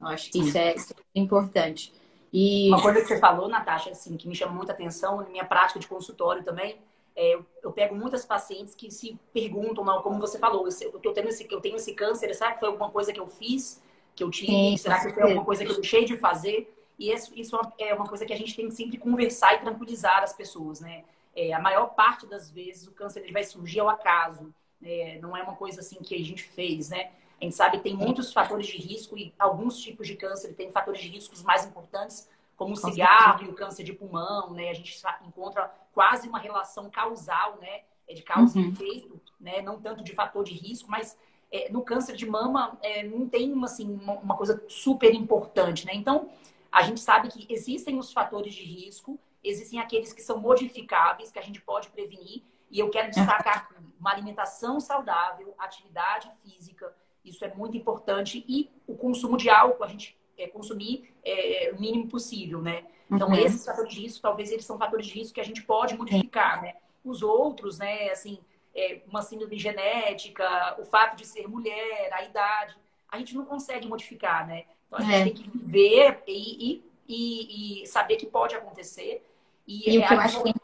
Eu 0.00 0.06
acho 0.06 0.30
que 0.30 0.38
isso 0.38 0.56
é, 0.56 0.74
isso 0.74 0.94
é 0.94 1.20
importante. 1.20 1.92
E... 2.32 2.68
Uma 2.68 2.80
coisa 2.80 3.00
que 3.00 3.08
você 3.08 3.18
falou, 3.18 3.48
Natasha, 3.48 3.90
assim, 3.90 4.16
que 4.16 4.28
me 4.28 4.34
chama 4.34 4.52
muita 4.52 4.72
atenção 4.72 5.18
na 5.18 5.28
minha 5.28 5.44
prática 5.44 5.80
de 5.80 5.88
consultório 5.88 6.44
também, 6.44 6.78
é, 7.16 7.34
eu, 7.34 7.44
eu, 7.62 7.72
pego 7.72 7.94
muitas 7.94 8.24
pacientes 8.24 8.74
que 8.74 8.90
se 8.90 9.18
perguntam, 9.32 9.84
não, 9.84 10.00
como 10.00 10.20
você 10.20 10.38
falou, 10.38 10.66
eu, 10.80 11.00
eu, 11.02 11.12
tenho 11.12 11.28
esse, 11.28 11.46
eu 11.50 11.60
tenho 11.60 11.76
esse 11.76 11.92
câncer, 11.92 12.32
será 12.34 12.52
que 12.52 12.60
foi 12.60 12.68
alguma 12.68 12.90
coisa 12.90 13.12
que 13.12 13.20
eu 13.20 13.26
fiz, 13.26 13.82
que 14.14 14.22
eu 14.22 14.30
tive? 14.30 14.52
Sim, 14.52 14.76
será 14.76 15.04
que 15.04 15.12
foi 15.12 15.22
alguma 15.24 15.44
coisa 15.44 15.64
que 15.64 15.70
eu 15.70 15.74
deixei 15.74 16.04
de 16.04 16.16
fazer? 16.16 16.72
E 16.98 17.12
isso, 17.12 17.32
isso 17.34 17.58
é 17.78 17.94
uma 17.94 18.06
coisa 18.06 18.24
que 18.24 18.32
a 18.32 18.36
gente 18.36 18.54
tem 18.54 18.68
que 18.68 18.74
sempre 18.74 18.98
conversar 18.98 19.54
e 19.54 19.58
tranquilizar 19.58 20.22
as 20.22 20.32
pessoas, 20.32 20.80
né? 20.80 21.04
É, 21.34 21.52
a 21.52 21.60
maior 21.60 21.94
parte 21.94 22.26
das 22.26 22.50
vezes 22.50 22.86
o 22.86 22.92
câncer 22.92 23.20
ele 23.20 23.32
vai 23.32 23.44
surgir 23.44 23.80
ao 23.80 23.88
acaso, 23.88 24.52
né? 24.80 25.18
não 25.20 25.36
é 25.36 25.42
uma 25.42 25.54
coisa 25.54 25.80
assim 25.80 25.96
que 26.02 26.14
a 26.14 26.24
gente 26.24 26.42
fez, 26.42 26.90
né? 26.90 27.10
A 27.40 27.44
gente 27.44 27.56
sabe 27.56 27.78
que 27.78 27.84
tem 27.84 27.96
muitos 27.96 28.32
fatores 28.32 28.66
de 28.66 28.76
risco 28.76 29.16
e 29.16 29.32
alguns 29.38 29.78
tipos 29.78 30.06
de 30.06 30.14
câncer 30.14 30.54
têm 30.54 30.70
fatores 30.70 31.00
de 31.00 31.08
riscos 31.08 31.42
mais 31.42 31.64
importantes, 31.64 32.28
como 32.54 32.74
o 32.74 32.76
cigarro 32.76 33.44
e 33.44 33.48
o 33.48 33.54
câncer 33.54 33.82
de 33.82 33.94
pulmão, 33.94 34.50
né? 34.50 34.68
A 34.68 34.74
gente 34.74 35.00
encontra 35.26 35.72
quase 35.94 36.28
uma 36.28 36.38
relação 36.38 36.90
causal, 36.90 37.56
né? 37.58 37.80
É 38.06 38.12
de 38.12 38.22
causa 38.22 38.58
uhum. 38.58 38.66
e 38.66 38.68
efeito, 38.72 39.20
né? 39.40 39.62
Não 39.62 39.80
tanto 39.80 40.04
de 40.04 40.12
fator 40.12 40.44
de 40.44 40.52
risco, 40.52 40.90
mas 40.90 41.16
é, 41.50 41.70
no 41.70 41.82
câncer 41.82 42.14
de 42.14 42.26
mama 42.28 42.78
é, 42.82 43.02
não 43.02 43.26
tem 43.26 43.52
assim, 43.64 43.90
uma, 43.90 44.14
uma 44.14 44.36
coisa 44.36 44.62
super 44.68 45.14
importante, 45.14 45.86
né? 45.86 45.94
Então, 45.94 46.28
a 46.70 46.82
gente 46.82 47.00
sabe 47.00 47.28
que 47.28 47.46
existem 47.52 47.98
os 47.98 48.12
fatores 48.12 48.54
de 48.54 48.62
risco, 48.62 49.18
existem 49.42 49.80
aqueles 49.80 50.12
que 50.12 50.22
são 50.22 50.38
modificáveis, 50.38 51.30
que 51.30 51.38
a 51.38 51.42
gente 51.42 51.60
pode 51.62 51.88
prevenir, 51.88 52.42
e 52.70 52.78
eu 52.78 52.90
quero 52.90 53.10
destacar 53.10 53.68
uma 53.98 54.10
alimentação 54.12 54.78
saudável, 54.78 55.54
atividade 55.58 56.30
física, 56.42 56.94
Isso 57.24 57.44
é 57.44 57.54
muito 57.54 57.76
importante. 57.76 58.44
E 58.48 58.70
o 58.86 58.96
consumo 58.96 59.36
de 59.36 59.48
álcool, 59.48 59.84
a 59.84 59.88
gente 59.88 60.16
é, 60.36 60.46
consumir 60.46 61.12
é, 61.24 61.72
o 61.76 61.80
mínimo 61.80 62.08
possível, 62.08 62.62
né? 62.62 62.84
Então, 63.10 63.28
uhum. 63.28 63.34
esses 63.34 63.64
fatores 63.64 63.92
de 63.92 64.00
risco, 64.00 64.22
talvez 64.22 64.50
eles 64.50 64.64
são 64.64 64.78
fatores 64.78 65.06
de 65.06 65.12
risco 65.12 65.34
que 65.34 65.40
a 65.40 65.44
gente 65.44 65.62
pode 65.62 65.96
modificar, 65.96 66.62
né? 66.62 66.74
Os 67.04 67.22
outros, 67.22 67.78
né, 67.78 68.10
assim, 68.10 68.38
é, 68.74 69.02
uma 69.08 69.22
síndrome 69.22 69.58
genética, 69.58 70.76
o 70.78 70.84
fato 70.84 71.16
de 71.16 71.26
ser 71.26 71.48
mulher, 71.48 72.10
a 72.12 72.22
idade, 72.24 72.76
a 73.10 73.18
gente 73.18 73.34
não 73.34 73.44
consegue 73.44 73.88
modificar, 73.88 74.46
né? 74.46 74.64
Então, 74.86 74.98
a 74.98 75.02
gente 75.02 75.14
é. 75.14 75.24
tem 75.24 75.34
que 75.34 75.50
viver 75.50 76.22
e, 76.26 76.84
e, 77.08 77.82
e, 77.82 77.86
saber 77.86 78.16
que 78.16 78.26
pode 78.26 78.54
acontecer. 78.54 79.26
E, 79.66 79.90
e 79.90 79.98
o 79.98 80.02
é 80.02 80.06
que 80.06 80.14
eu 80.14 80.20
acho 80.20 80.42
que... 80.42 80.54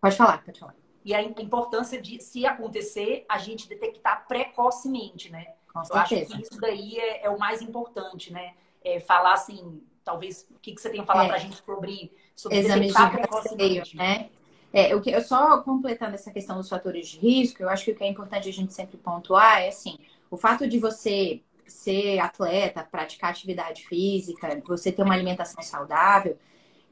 Pode 0.00 0.16
falar, 0.16 0.44
pode 0.44 0.58
falar. 0.58 0.76
E 1.04 1.14
a 1.14 1.22
importância 1.22 2.00
de, 2.00 2.22
se 2.22 2.46
acontecer, 2.46 3.26
a 3.28 3.36
gente 3.38 3.68
detectar 3.68 4.26
precocemente, 4.26 5.30
né? 5.30 5.54
Eu 5.74 5.96
acho 5.96 6.14
que 6.14 6.42
isso 6.42 6.60
daí 6.60 6.96
é, 6.98 7.24
é 7.24 7.30
o 7.30 7.38
mais 7.38 7.60
importante, 7.60 8.32
né? 8.32 8.54
É, 8.84 9.00
falar 9.00 9.32
assim, 9.34 9.82
talvez 10.04 10.46
o 10.50 10.58
que, 10.60 10.72
que 10.72 10.80
você 10.80 10.90
tem 10.90 11.00
a 11.00 11.04
falar 11.04 11.24
é. 11.24 11.26
para 11.28 11.36
a 11.36 11.40
gente 11.40 11.56
sobre, 11.64 12.12
sobre 12.36 12.58
exames 12.58 12.92
de 12.92 12.98
rastreio, 12.98 13.82
né? 13.94 14.30
É, 14.72 14.98
que, 15.00 15.10
eu 15.10 15.22
só 15.22 15.62
completando 15.62 16.14
essa 16.14 16.32
questão 16.32 16.56
dos 16.56 16.68
fatores 16.68 17.08
de 17.08 17.18
risco, 17.18 17.62
eu 17.62 17.68
acho 17.68 17.84
que 17.84 17.92
o 17.92 17.94
que 17.94 18.04
é 18.04 18.08
importante 18.08 18.48
a 18.48 18.52
gente 18.52 18.74
sempre 18.74 18.96
pontuar 18.96 19.62
é 19.62 19.68
assim, 19.68 19.98
o 20.30 20.36
fato 20.36 20.68
de 20.68 20.78
você 20.78 21.40
ser 21.66 22.18
atleta, 22.18 22.86
praticar 22.90 23.30
atividade 23.30 23.86
física, 23.86 24.60
você 24.66 24.92
ter 24.92 25.02
uma 25.02 25.14
alimentação 25.14 25.62
saudável, 25.62 26.36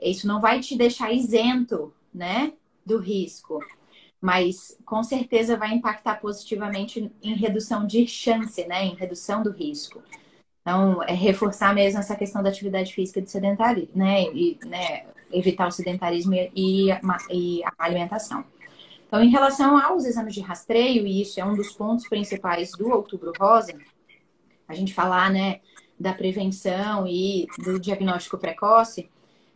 isso 0.01 0.27
não 0.27 0.41
vai 0.41 0.61
te 0.61 0.77
deixar 0.77 1.13
isento, 1.13 1.93
né, 2.15 2.53
do 2.85 2.99
risco, 2.99 3.61
mas 4.23 4.79
com 4.87 5.03
certeza 5.03 5.57
vai 5.57 5.75
impactar 5.75 6.21
positivamente 6.21 7.11
em 7.21 7.35
redução 7.35 7.85
de 7.85 8.07
chance, 8.07 8.65
né, 8.69 8.85
em 8.85 8.95
redução 8.95 9.43
do 9.43 9.51
risco. 9.51 10.01
Então, 10.61 11.03
é 11.03 11.13
reforçar 11.13 11.75
mesmo 11.75 11.99
essa 11.99 12.15
questão 12.15 12.41
da 12.41 12.49
atividade 12.49 12.95
física 12.95 13.21
de 13.21 13.29
sedentarismo, 13.29 13.91
né? 13.97 14.23
E 14.33 14.57
né, 14.65 15.07
evitar 15.33 15.67
o 15.67 15.73
sedentarismo 15.73 16.35
e, 16.35 16.53
e, 16.55 16.93
a 16.93 17.73
alimentação. 17.79 18.45
Então, 19.09 19.21
em 19.21 19.29
relação 19.29 19.77
aos 19.77 20.05
exames 20.05 20.33
de 20.33 20.41
rastreio, 20.41 21.05
e 21.05 21.21
isso 21.21 21.41
é 21.41 21.45
um 21.45 21.57
dos 21.57 21.73
pontos 21.73 22.09
principais 22.09 22.71
do 22.71 22.91
Outubro 22.91 23.33
Rosa, 23.37 23.77
a 24.69 24.75
gente 24.75 24.95
falar, 24.95 25.31
né, 25.31 25.61
da 25.99 26.15
prevenção 26.15 27.09
e 27.09 27.49
do 27.59 27.81
diagnóstico 27.81 28.39
precoce, 28.39 29.11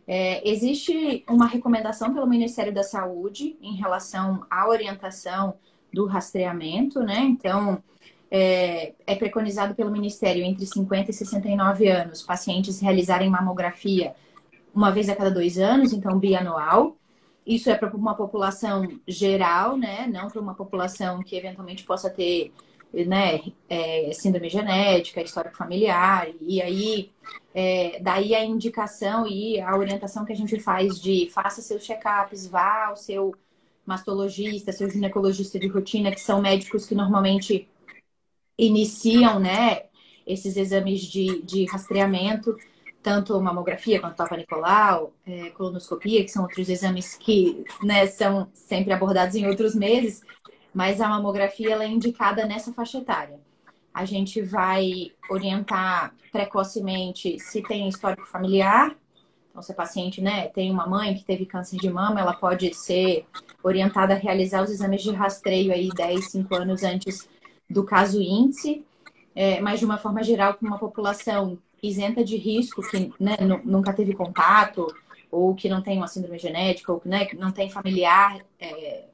é, 0.07 0.49
existe 0.49 1.25
uma 1.29 1.45
recomendação 1.45 2.13
pelo 2.13 2.25
Ministério 2.25 2.73
da 2.73 2.83
Saúde 2.83 3.57
em 3.61 3.75
relação 3.75 4.45
à 4.49 4.67
orientação 4.67 5.55
do 5.91 6.05
rastreamento, 6.05 7.01
né? 7.01 7.19
Então, 7.19 7.83
é, 8.31 8.93
é, 9.05 9.15
preconizado 9.15 9.75
pelo 9.75 9.91
Ministério 9.91 10.43
entre 10.43 10.65
50 10.65 11.11
e 11.11 11.13
69 11.13 11.87
anos 11.89 12.21
pacientes 12.21 12.79
realizarem 12.79 13.29
mamografia 13.29 14.15
uma 14.73 14.91
vez 14.91 15.09
a 15.09 15.15
cada 15.15 15.31
dois 15.31 15.57
anos, 15.57 15.91
então 15.91 16.17
bianual. 16.17 16.95
Isso 17.45 17.69
é 17.69 17.75
para 17.75 17.93
uma 17.95 18.13
população 18.13 18.87
geral, 19.07 19.77
né? 19.77 20.07
Não 20.07 20.29
para 20.29 20.41
uma 20.41 20.53
população 20.53 21.21
que 21.23 21.35
eventualmente 21.35 21.83
possa 21.83 22.09
ter 22.09 22.53
né, 23.05 23.41
é, 23.69 24.11
síndrome 24.13 24.49
genética, 24.49 25.21
histórico 25.21 25.57
familiar, 25.57 26.27
e 26.41 26.61
aí 26.61 27.11
é, 27.53 27.99
daí 28.01 28.35
a 28.35 28.43
indicação 28.43 29.27
e 29.27 29.59
a 29.59 29.75
orientação 29.75 30.25
que 30.25 30.33
a 30.33 30.35
gente 30.35 30.59
faz 30.59 30.99
de 30.99 31.29
faça 31.31 31.61
seus 31.61 31.83
check-ups, 31.83 32.47
vá 32.47 32.87
ao 32.87 32.95
seu 32.95 33.33
mastologista, 33.85 34.71
seu 34.71 34.89
ginecologista 34.89 35.57
de 35.57 35.67
rotina, 35.67 36.11
que 36.11 36.19
são 36.19 36.41
médicos 36.41 36.85
que 36.85 36.95
normalmente 36.95 37.69
iniciam, 38.57 39.39
né, 39.39 39.83
esses 40.25 40.57
exames 40.57 41.01
de, 41.01 41.41
de 41.41 41.65
rastreamento, 41.65 42.57
tanto 43.01 43.39
mamografia 43.41 44.01
quanto 44.01 44.17
Papa 44.17 44.35
Nicolau, 44.35 45.13
é, 45.25 45.49
colonoscopia, 45.51 46.23
que 46.23 46.29
são 46.29 46.43
outros 46.43 46.67
exames 46.67 47.15
que 47.15 47.63
né, 47.81 48.05
são 48.07 48.49
sempre 48.53 48.91
abordados 48.91 49.35
em 49.35 49.47
outros 49.47 49.73
meses, 49.73 50.21
mas 50.77 51.01
a 51.01 51.09
mamografia 51.09 51.73
ela 51.73 51.85
é 51.85 51.87
indicada 51.87 52.45
nessa 52.45 52.71
faixa 52.71 52.99
etária. 52.99 53.39
A 53.91 54.05
gente 54.05 54.43
vai 54.43 55.11
orientar 55.27 56.13
precocemente 56.31 57.39
se 57.39 57.63
tem 57.63 57.89
histórico 57.89 58.27
familiar. 58.27 58.95
Então, 59.49 59.59
se 59.63 59.71
a 59.71 59.75
paciente 59.75 60.21
né, 60.21 60.49
tem 60.49 60.69
uma 60.69 60.85
mãe 60.85 61.15
que 61.15 61.23
teve 61.23 61.47
câncer 61.47 61.77
de 61.77 61.89
mama, 61.89 62.19
ela 62.19 62.35
pode 62.35 62.75
ser 62.75 63.25
orientada 63.63 64.13
a 64.13 64.17
realizar 64.17 64.61
os 64.61 64.69
exames 64.69 65.01
de 65.01 65.09
rastreio 65.09 65.73
aí 65.73 65.89
10, 65.89 66.29
5 66.29 66.55
anos 66.55 66.83
antes 66.83 67.27
do 67.67 67.83
caso 67.83 68.21
índice, 68.21 68.85
é, 69.33 69.59
mas 69.59 69.79
de 69.79 69.85
uma 69.85 69.97
forma 69.97 70.21
geral, 70.21 70.53
com 70.53 70.67
uma 70.67 70.77
população 70.77 71.57
isenta 71.81 72.23
de 72.23 72.37
risco, 72.37 72.87
que 72.87 73.11
né, 73.19 73.35
nunca 73.65 73.93
teve 73.93 74.13
contato, 74.13 74.95
ou 75.31 75.55
que 75.55 75.69
não 75.69 75.81
tem 75.81 75.97
uma 75.97 76.07
síndrome 76.07 76.37
genética, 76.37 76.93
ou 76.93 77.01
né, 77.03 77.25
que 77.25 77.35
não 77.35 77.51
tem 77.51 77.67
familiar, 77.67 78.45
é, 78.59 79.05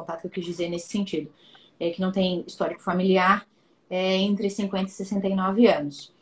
contato 0.00 0.20
que 0.22 0.26
eu 0.26 0.30
quis 0.30 0.44
dizer 0.44 0.68
nesse 0.68 0.88
sentido, 0.88 1.32
é, 1.78 1.90
que 1.90 2.00
não 2.00 2.12
tem 2.12 2.44
histórico 2.46 2.82
familiar, 2.82 3.46
é, 3.90 4.16
entre 4.16 4.50
50 4.50 4.84
e 4.84 4.90
69 4.90 5.66
anos. 5.66 6.12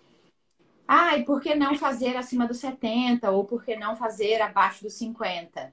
Ah, 0.86 1.16
e 1.16 1.24
por 1.24 1.40
que 1.40 1.54
não 1.54 1.74
fazer 1.74 2.16
acima 2.16 2.46
dos 2.46 2.58
70? 2.58 3.30
Ou 3.30 3.44
por 3.44 3.64
que 3.64 3.76
não 3.76 3.96
fazer 3.96 4.40
abaixo 4.40 4.84
dos 4.84 4.94
50? 4.94 5.72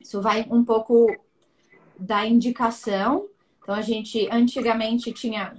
Isso 0.00 0.20
vai 0.20 0.46
um 0.50 0.64
pouco 0.64 1.06
da 1.98 2.26
indicação 2.26 3.28
então 3.70 3.78
a 3.78 3.82
gente 3.82 4.28
antigamente 4.32 5.12
tinha, 5.12 5.56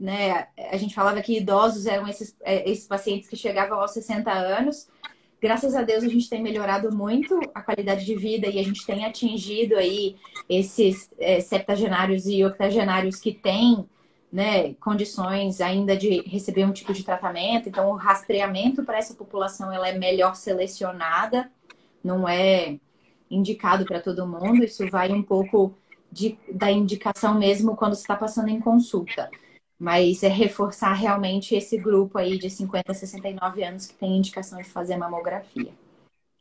né, 0.00 0.48
a 0.70 0.78
gente 0.78 0.94
falava 0.94 1.20
que 1.20 1.36
idosos 1.36 1.84
eram 1.84 2.08
esses, 2.08 2.34
é, 2.40 2.68
esses 2.70 2.86
pacientes 2.86 3.28
que 3.28 3.36
chegavam 3.36 3.78
aos 3.78 3.90
60 3.90 4.32
anos. 4.32 4.88
Graças 5.44 5.74
a 5.74 5.82
Deus 5.82 6.02
a 6.02 6.08
gente 6.08 6.26
tem 6.26 6.42
melhorado 6.42 6.90
muito 6.90 7.38
a 7.54 7.60
qualidade 7.60 8.06
de 8.06 8.14
vida 8.14 8.46
e 8.46 8.58
a 8.58 8.62
gente 8.62 8.86
tem 8.86 9.04
atingido 9.04 9.76
aí 9.76 10.16
esses 10.48 11.10
é, 11.18 11.38
septagenários 11.38 12.24
e 12.24 12.42
octogenários 12.42 13.16
que 13.16 13.30
têm 13.30 13.86
né, 14.32 14.72
condições 14.80 15.60
ainda 15.60 15.94
de 15.94 16.22
receber 16.22 16.64
um 16.64 16.72
tipo 16.72 16.94
de 16.94 17.04
tratamento. 17.04 17.68
Então, 17.68 17.90
o 17.90 17.94
rastreamento 17.94 18.84
para 18.84 18.96
essa 18.96 19.12
população 19.12 19.70
ela 19.70 19.86
é 19.86 19.98
melhor 19.98 20.34
selecionada, 20.34 21.52
não 22.02 22.26
é 22.26 22.78
indicado 23.30 23.84
para 23.84 24.00
todo 24.00 24.26
mundo. 24.26 24.64
Isso 24.64 24.88
vai 24.88 25.12
um 25.12 25.22
pouco 25.22 25.74
de, 26.10 26.38
da 26.50 26.70
indicação 26.70 27.38
mesmo 27.38 27.76
quando 27.76 27.92
está 27.92 28.16
passando 28.16 28.48
em 28.48 28.60
consulta. 28.60 29.28
Mas 29.84 30.22
é 30.22 30.28
reforçar 30.28 30.94
realmente 30.94 31.54
esse 31.54 31.76
grupo 31.76 32.16
aí 32.16 32.38
de 32.38 32.48
50 32.48 32.90
a 32.90 32.94
69 32.94 33.62
anos 33.62 33.86
que 33.86 33.92
tem 33.92 34.16
indicação 34.16 34.58
de 34.58 34.64
fazer 34.64 34.96
mamografia. 34.96 35.70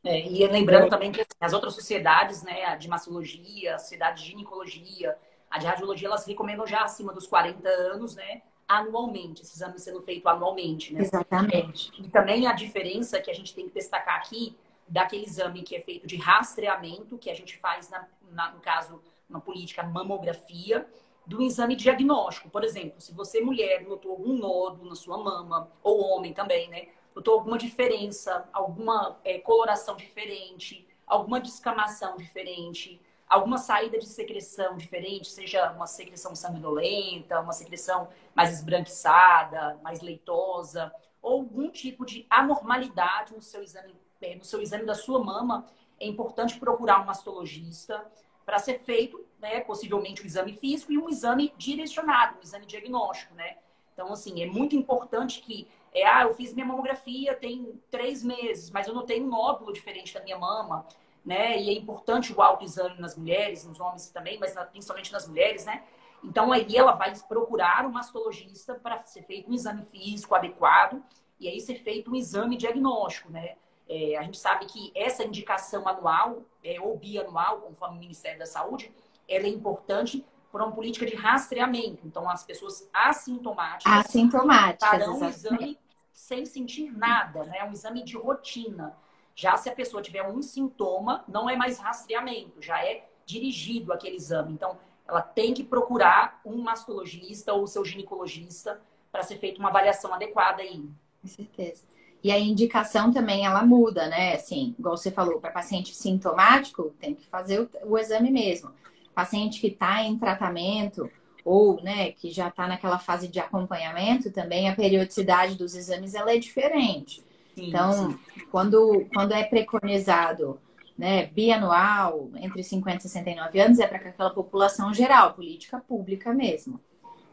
É, 0.01 0.25
e 0.25 0.47
lembrando 0.47 0.89
também 0.89 1.11
que 1.11 1.19
assim, 1.19 1.27
as 1.41 1.51
outras 1.51 1.73
sociedades, 1.73 2.41
né, 2.41 2.63
a 2.63 2.77
de 2.77 2.87
mastologia, 2.87 3.75
a 3.75 3.79
sociedade 3.79 4.21
de 4.23 4.29
ginecologia, 4.29 5.17
a 5.51 5.59
de 5.59 5.65
radiologia, 5.65 6.07
elas 6.07 6.25
recomendam 6.25 6.65
já 6.65 6.85
acima 6.85 7.11
dos 7.11 7.27
40 7.27 7.67
anos, 7.67 8.15
né, 8.15 8.43
anualmente, 8.65 9.41
esses 9.41 9.57
exames 9.57 9.81
sendo 9.81 10.01
feito 10.01 10.25
anualmente, 10.29 10.93
né? 10.93 11.01
Exatamente. 11.01 11.91
E 12.01 12.07
também 12.07 12.47
a 12.47 12.53
diferença 12.53 13.19
que 13.19 13.29
a 13.29 13.33
gente 13.33 13.53
tem 13.53 13.67
que 13.67 13.73
destacar 13.73 14.15
aqui 14.15 14.55
daquele 14.87 15.25
exame 15.25 15.63
que 15.63 15.75
é 15.75 15.81
feito 15.81 16.07
de 16.07 16.15
rastreamento, 16.15 17.17
que 17.17 17.29
a 17.29 17.35
gente 17.35 17.57
faz, 17.57 17.89
na, 17.89 18.07
na, 18.31 18.53
no 18.53 18.61
caso, 18.61 19.01
uma 19.29 19.41
política 19.41 19.83
mamografia, 19.83 20.87
do 21.25 21.41
exame 21.41 21.75
diagnóstico. 21.75 22.49
Por 22.49 22.63
exemplo, 22.63 22.99
se 22.99 23.13
você, 23.13 23.41
mulher, 23.41 23.83
notou 23.83 24.11
algum 24.11 24.33
nódulo 24.33 24.89
na 24.89 24.95
sua 24.95 25.17
mama, 25.17 25.71
ou 25.81 26.01
homem 26.01 26.33
também, 26.33 26.69
né? 26.69 26.87
Notou 27.15 27.35
alguma 27.35 27.57
diferença, 27.57 28.47
alguma 28.51 29.19
é, 29.23 29.37
coloração 29.39 29.95
diferente, 29.95 30.87
alguma 31.05 31.39
descamação 31.39 32.17
diferente, 32.17 32.99
alguma 33.27 33.57
saída 33.57 33.97
de 33.97 34.07
secreção 34.07 34.77
diferente, 34.77 35.29
seja 35.29 35.71
uma 35.71 35.87
secreção 35.87 36.35
sanguinolenta, 36.35 37.39
uma 37.39 37.53
secreção 37.53 38.09
mais 38.35 38.51
esbranquiçada, 38.51 39.79
mais 39.83 40.01
leitosa, 40.01 40.93
ou 41.21 41.39
algum 41.39 41.69
tipo 41.69 42.05
de 42.05 42.25
anormalidade 42.29 43.33
no 43.33 43.41
seu 43.41 43.63
exame, 43.63 43.95
é, 44.21 44.35
no 44.35 44.43
seu 44.43 44.61
exame 44.61 44.85
da 44.85 44.95
sua 44.95 45.23
mama, 45.23 45.65
é 45.99 46.07
importante 46.07 46.59
procurar 46.59 47.01
um 47.01 47.05
mastologista 47.05 48.05
para 48.45 48.59
ser 48.59 48.79
feito, 48.79 49.23
né, 49.39 49.61
possivelmente 49.61 50.21
um 50.21 50.25
exame 50.25 50.53
físico 50.53 50.91
e 50.91 50.97
um 50.97 51.09
exame 51.09 51.53
direcionado, 51.57 52.37
um 52.37 52.43
exame 52.43 52.65
diagnóstico, 52.65 53.33
né? 53.35 53.57
Então, 53.93 54.11
assim, 54.11 54.41
é 54.41 54.45
muito 54.45 54.75
importante 54.75 55.41
que, 55.41 55.67
é, 55.93 56.05
ah, 56.05 56.23
eu 56.23 56.33
fiz 56.33 56.53
minha 56.53 56.65
mamografia 56.65 57.35
tem 57.35 57.79
três 57.91 58.23
meses, 58.23 58.71
mas 58.71 58.87
eu 58.87 58.93
não 58.93 59.05
tenho 59.05 59.25
um 59.25 59.29
nódulo 59.29 59.71
diferente 59.71 60.13
da 60.13 60.21
minha 60.23 60.37
mama, 60.37 60.85
né? 61.23 61.61
E 61.61 61.69
é 61.69 61.73
importante 61.73 62.33
o 62.33 62.41
autoexame 62.41 62.99
nas 62.99 63.15
mulheres, 63.15 63.65
nos 63.65 63.79
homens 63.79 64.09
também, 64.09 64.39
mas 64.39 64.53
principalmente 64.71 65.11
nas 65.11 65.27
mulheres, 65.27 65.65
né? 65.65 65.83
Então, 66.23 66.51
aí 66.51 66.75
ela 66.75 66.93
vai 66.93 67.13
procurar 67.27 67.85
um 67.85 67.91
mastologista 67.91 68.75
para 68.75 69.03
ser 69.03 69.23
feito 69.23 69.49
um 69.49 69.53
exame 69.53 69.83
físico 69.85 70.33
adequado 70.33 71.03
e 71.39 71.47
aí 71.47 71.59
ser 71.59 71.75
feito 71.75 72.11
um 72.11 72.15
exame 72.15 72.57
diagnóstico, 72.57 73.31
né? 73.31 73.55
É, 73.87 74.17
a 74.17 74.23
gente 74.23 74.37
sabe 74.37 74.65
que 74.65 74.91
essa 74.95 75.23
indicação 75.23 75.87
anual 75.87 76.43
é, 76.63 76.79
ou 76.79 76.97
bianual, 76.97 77.61
conforme 77.61 77.97
o 77.97 77.99
Ministério 77.99 78.39
da 78.39 78.45
Saúde, 78.45 78.91
ela 79.27 79.45
é 79.45 79.49
importante 79.49 80.25
por 80.51 80.61
uma 80.61 80.71
política 80.71 81.05
de 81.05 81.15
rastreamento. 81.15 82.05
Então, 82.05 82.29
as 82.29 82.43
pessoas 82.43 82.87
assintomáticas, 82.93 84.05
assintomáticas 84.05 84.89
farão 84.89 85.19
um 85.19 85.27
exame 85.27 85.79
sem 86.11 86.45
sentir 86.45 86.91
nada, 86.95 87.43
né? 87.45 87.63
Um 87.63 87.71
exame 87.71 88.03
de 88.03 88.15
rotina. 88.15 88.95
Já 89.35 89.57
se 89.57 89.67
a 89.67 89.75
pessoa 89.75 90.01
tiver 90.01 90.21
um 90.27 90.41
sintoma, 90.41 91.25
não 91.27 91.49
é 91.49 91.55
mais 91.55 91.79
rastreamento, 91.79 92.61
já 92.61 92.85
é 92.85 93.09
dirigido 93.25 93.91
aquele 93.91 94.15
exame. 94.15 94.53
Então, 94.53 94.77
ela 95.07 95.21
tem 95.21 95.53
que 95.53 95.63
procurar 95.63 96.39
um 96.45 96.61
mastologista 96.61 97.53
ou 97.53 97.65
seu 97.65 97.83
ginecologista 97.83 98.79
para 99.11 99.23
ser 99.23 99.37
feita 99.37 99.59
uma 99.59 99.69
avaliação 99.69 100.13
adequada 100.13 100.61
aí. 100.61 100.87
Com 101.21 101.27
certeza. 101.27 101.83
E 102.23 102.31
a 102.31 102.39
indicação 102.39 103.11
também 103.11 103.45
ela 103.45 103.65
muda, 103.65 104.07
né? 104.07 104.35
Assim, 104.35 104.73
igual 104.79 104.95
você 104.95 105.11
falou, 105.11 105.39
para 105.39 105.51
paciente 105.51 105.93
sintomático, 105.93 106.93
tem 106.99 107.13
que 107.13 107.27
fazer 107.27 107.59
o, 107.59 107.69
o 107.85 107.97
exame 107.97 108.31
mesmo 108.31 108.71
paciente 109.13 109.61
que 109.61 109.67
está 109.67 110.03
em 110.03 110.17
tratamento 110.17 111.09
ou 111.45 111.81
né, 111.81 112.11
que 112.11 112.31
já 112.31 112.47
está 112.47 112.67
naquela 112.67 112.97
fase 112.97 113.27
de 113.27 113.39
acompanhamento, 113.39 114.31
também 114.31 114.69
a 114.69 114.75
periodicidade 114.75 115.55
dos 115.55 115.75
exames 115.75 116.15
ela 116.15 116.31
é 116.31 116.37
diferente. 116.37 117.21
Sim, 117.53 117.67
então, 117.67 118.11
sim. 118.11 118.19
Quando, 118.49 119.05
quando 119.13 119.33
é 119.33 119.43
preconizado 119.43 120.57
né, 120.97 121.25
bianual, 121.27 122.29
entre 122.37 122.63
50 122.63 122.97
e 122.97 123.01
69 123.01 123.59
anos, 123.59 123.79
é 123.79 123.87
para 123.87 123.97
aquela 123.97 124.29
população 124.29 124.93
geral, 124.93 125.33
política 125.33 125.79
pública 125.79 126.33
mesmo. 126.33 126.79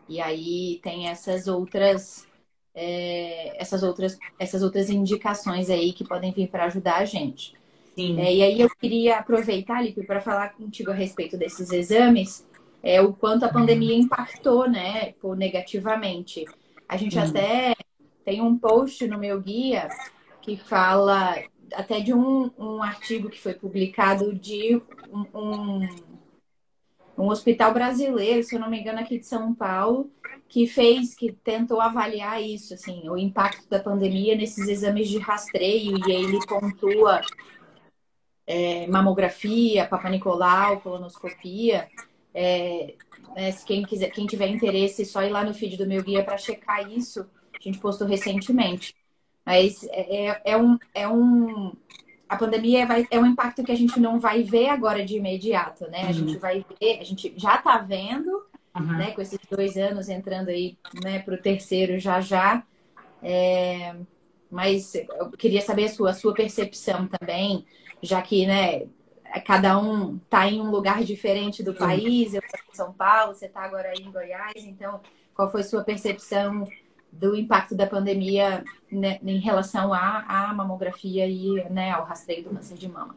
E 0.08 0.20
aí 0.20 0.80
tem 0.82 1.08
essas 1.08 1.46
outras, 1.46 2.26
é, 2.74 3.60
essas 3.60 3.82
outras, 3.82 4.18
essas 4.38 4.62
outras 4.62 4.90
indicações 4.90 5.70
aí 5.70 5.92
que 5.92 6.04
podem 6.04 6.32
vir 6.32 6.48
para 6.48 6.64
ajudar 6.66 6.96
a 6.96 7.04
gente. 7.04 7.54
É, 7.98 8.34
e 8.34 8.42
aí 8.42 8.60
eu 8.60 8.70
queria 8.70 9.18
aproveitar, 9.18 9.82
Lipe, 9.82 10.06
para 10.06 10.20
falar 10.20 10.54
contigo 10.54 10.90
a 10.90 10.94
respeito 10.94 11.36
desses 11.36 11.70
exames, 11.70 12.46
é, 12.82 13.00
o 13.00 13.12
quanto 13.12 13.44
a 13.44 13.48
pandemia 13.48 13.94
impactou, 13.94 14.68
né, 14.68 15.12
por, 15.20 15.36
negativamente. 15.36 16.46
A 16.88 16.96
gente 16.96 17.14
Sim. 17.14 17.20
até 17.20 17.74
tem 18.24 18.40
um 18.40 18.56
post 18.56 19.06
no 19.06 19.18
meu 19.18 19.40
guia 19.40 19.88
que 20.40 20.56
fala 20.56 21.36
até 21.74 22.00
de 22.00 22.14
um, 22.14 22.50
um 22.58 22.82
artigo 22.82 23.28
que 23.28 23.40
foi 23.40 23.54
publicado 23.54 24.34
de 24.34 24.80
um, 25.12 25.26
um, 25.38 25.88
um 27.20 27.28
hospital 27.28 27.72
brasileiro, 27.72 28.42
se 28.42 28.54
eu 28.54 28.60
não 28.60 28.70
me 28.70 28.80
engano, 28.80 29.00
aqui 29.00 29.18
de 29.18 29.26
São 29.26 29.54
Paulo, 29.54 30.10
que 30.48 30.66
fez, 30.66 31.14
que 31.14 31.32
tentou 31.32 31.80
avaliar 31.80 32.42
isso, 32.42 32.74
assim, 32.74 33.08
o 33.08 33.16
impacto 33.16 33.68
da 33.68 33.78
pandemia 33.78 34.34
nesses 34.34 34.68
exames 34.68 35.08
de 35.08 35.18
rastreio, 35.18 35.96
e 35.98 36.12
aí 36.12 36.24
ele 36.24 36.44
pontua 36.46 37.20
é, 38.46 38.86
mamografia, 38.88 39.88
Nicolau, 40.10 40.80
colonoscopia. 40.80 41.88
É, 42.34 42.94
né, 43.34 43.52
se 43.52 43.64
quem 43.64 43.84
quiser, 43.84 44.10
quem 44.10 44.26
tiver 44.26 44.48
interesse, 44.48 45.04
só 45.04 45.22
ir 45.22 45.30
lá 45.30 45.44
no 45.44 45.54
feed 45.54 45.76
do 45.76 45.86
meu 45.86 46.02
guia 46.02 46.24
para 46.24 46.36
checar 46.36 46.90
isso. 46.90 47.28
A 47.54 47.62
gente 47.62 47.78
postou 47.78 48.08
recentemente. 48.08 48.94
Mas 49.46 49.84
é, 49.84 50.26
é, 50.26 50.42
é, 50.44 50.56
um, 50.56 50.78
é 50.92 51.08
um. 51.08 51.72
A 52.30 52.36
pandemia 52.36 52.86
vai, 52.86 53.06
é 53.10 53.18
um 53.18 53.26
impacto 53.26 53.64
que 53.64 53.72
a 53.72 53.76
gente 53.76 53.98
não 53.98 54.20
vai 54.20 54.42
ver 54.42 54.68
agora 54.68 55.04
de 55.04 55.16
imediato, 55.16 55.90
né? 55.90 56.02
A 56.02 56.06
uhum. 56.06 56.12
gente 56.12 56.38
vai 56.38 56.64
ver, 56.80 57.00
a 57.00 57.04
gente 57.04 57.34
já 57.36 57.56
está 57.56 57.78
vendo, 57.78 58.30
uhum. 58.76 58.96
né? 58.96 59.10
Com 59.10 59.20
esses 59.20 59.38
dois 59.50 59.76
anos 59.76 60.08
entrando 60.08 60.48
aí, 60.48 60.78
né, 61.02 61.18
para 61.18 61.34
o 61.34 61.42
terceiro 61.42 61.98
já 61.98 62.20
já. 62.20 62.62
É, 63.22 63.94
mas 64.50 64.94
eu 64.94 65.30
queria 65.32 65.60
saber 65.60 65.84
a 65.84 65.88
sua, 65.88 66.10
a 66.10 66.14
sua 66.14 66.32
percepção 66.32 67.06
também 67.06 67.66
já 68.02 68.22
que, 68.22 68.46
né, 68.46 68.86
cada 69.44 69.78
um 69.78 70.16
está 70.16 70.48
em 70.48 70.60
um 70.60 70.70
lugar 70.70 71.04
diferente 71.04 71.62
do 71.62 71.74
país, 71.74 72.34
eu 72.34 72.40
estou 72.40 72.60
em 72.72 72.76
São 72.76 72.92
Paulo, 72.92 73.34
você 73.34 73.46
está 73.46 73.60
agora 73.60 73.90
aí 73.90 74.02
em 74.02 74.10
Goiás, 74.10 74.64
então 74.64 75.00
qual 75.34 75.50
foi 75.50 75.60
a 75.60 75.64
sua 75.64 75.84
percepção 75.84 76.66
do 77.12 77.34
impacto 77.34 77.74
da 77.74 77.86
pandemia 77.86 78.64
né, 78.90 79.18
em 79.22 79.38
relação 79.38 79.92
à, 79.92 80.24
à 80.26 80.54
mamografia 80.54 81.26
e 81.26 81.68
né, 81.70 81.90
ao 81.90 82.04
rastreio 82.04 82.44
do 82.44 82.50
câncer 82.50 82.76
de 82.76 82.88
mama? 82.88 83.16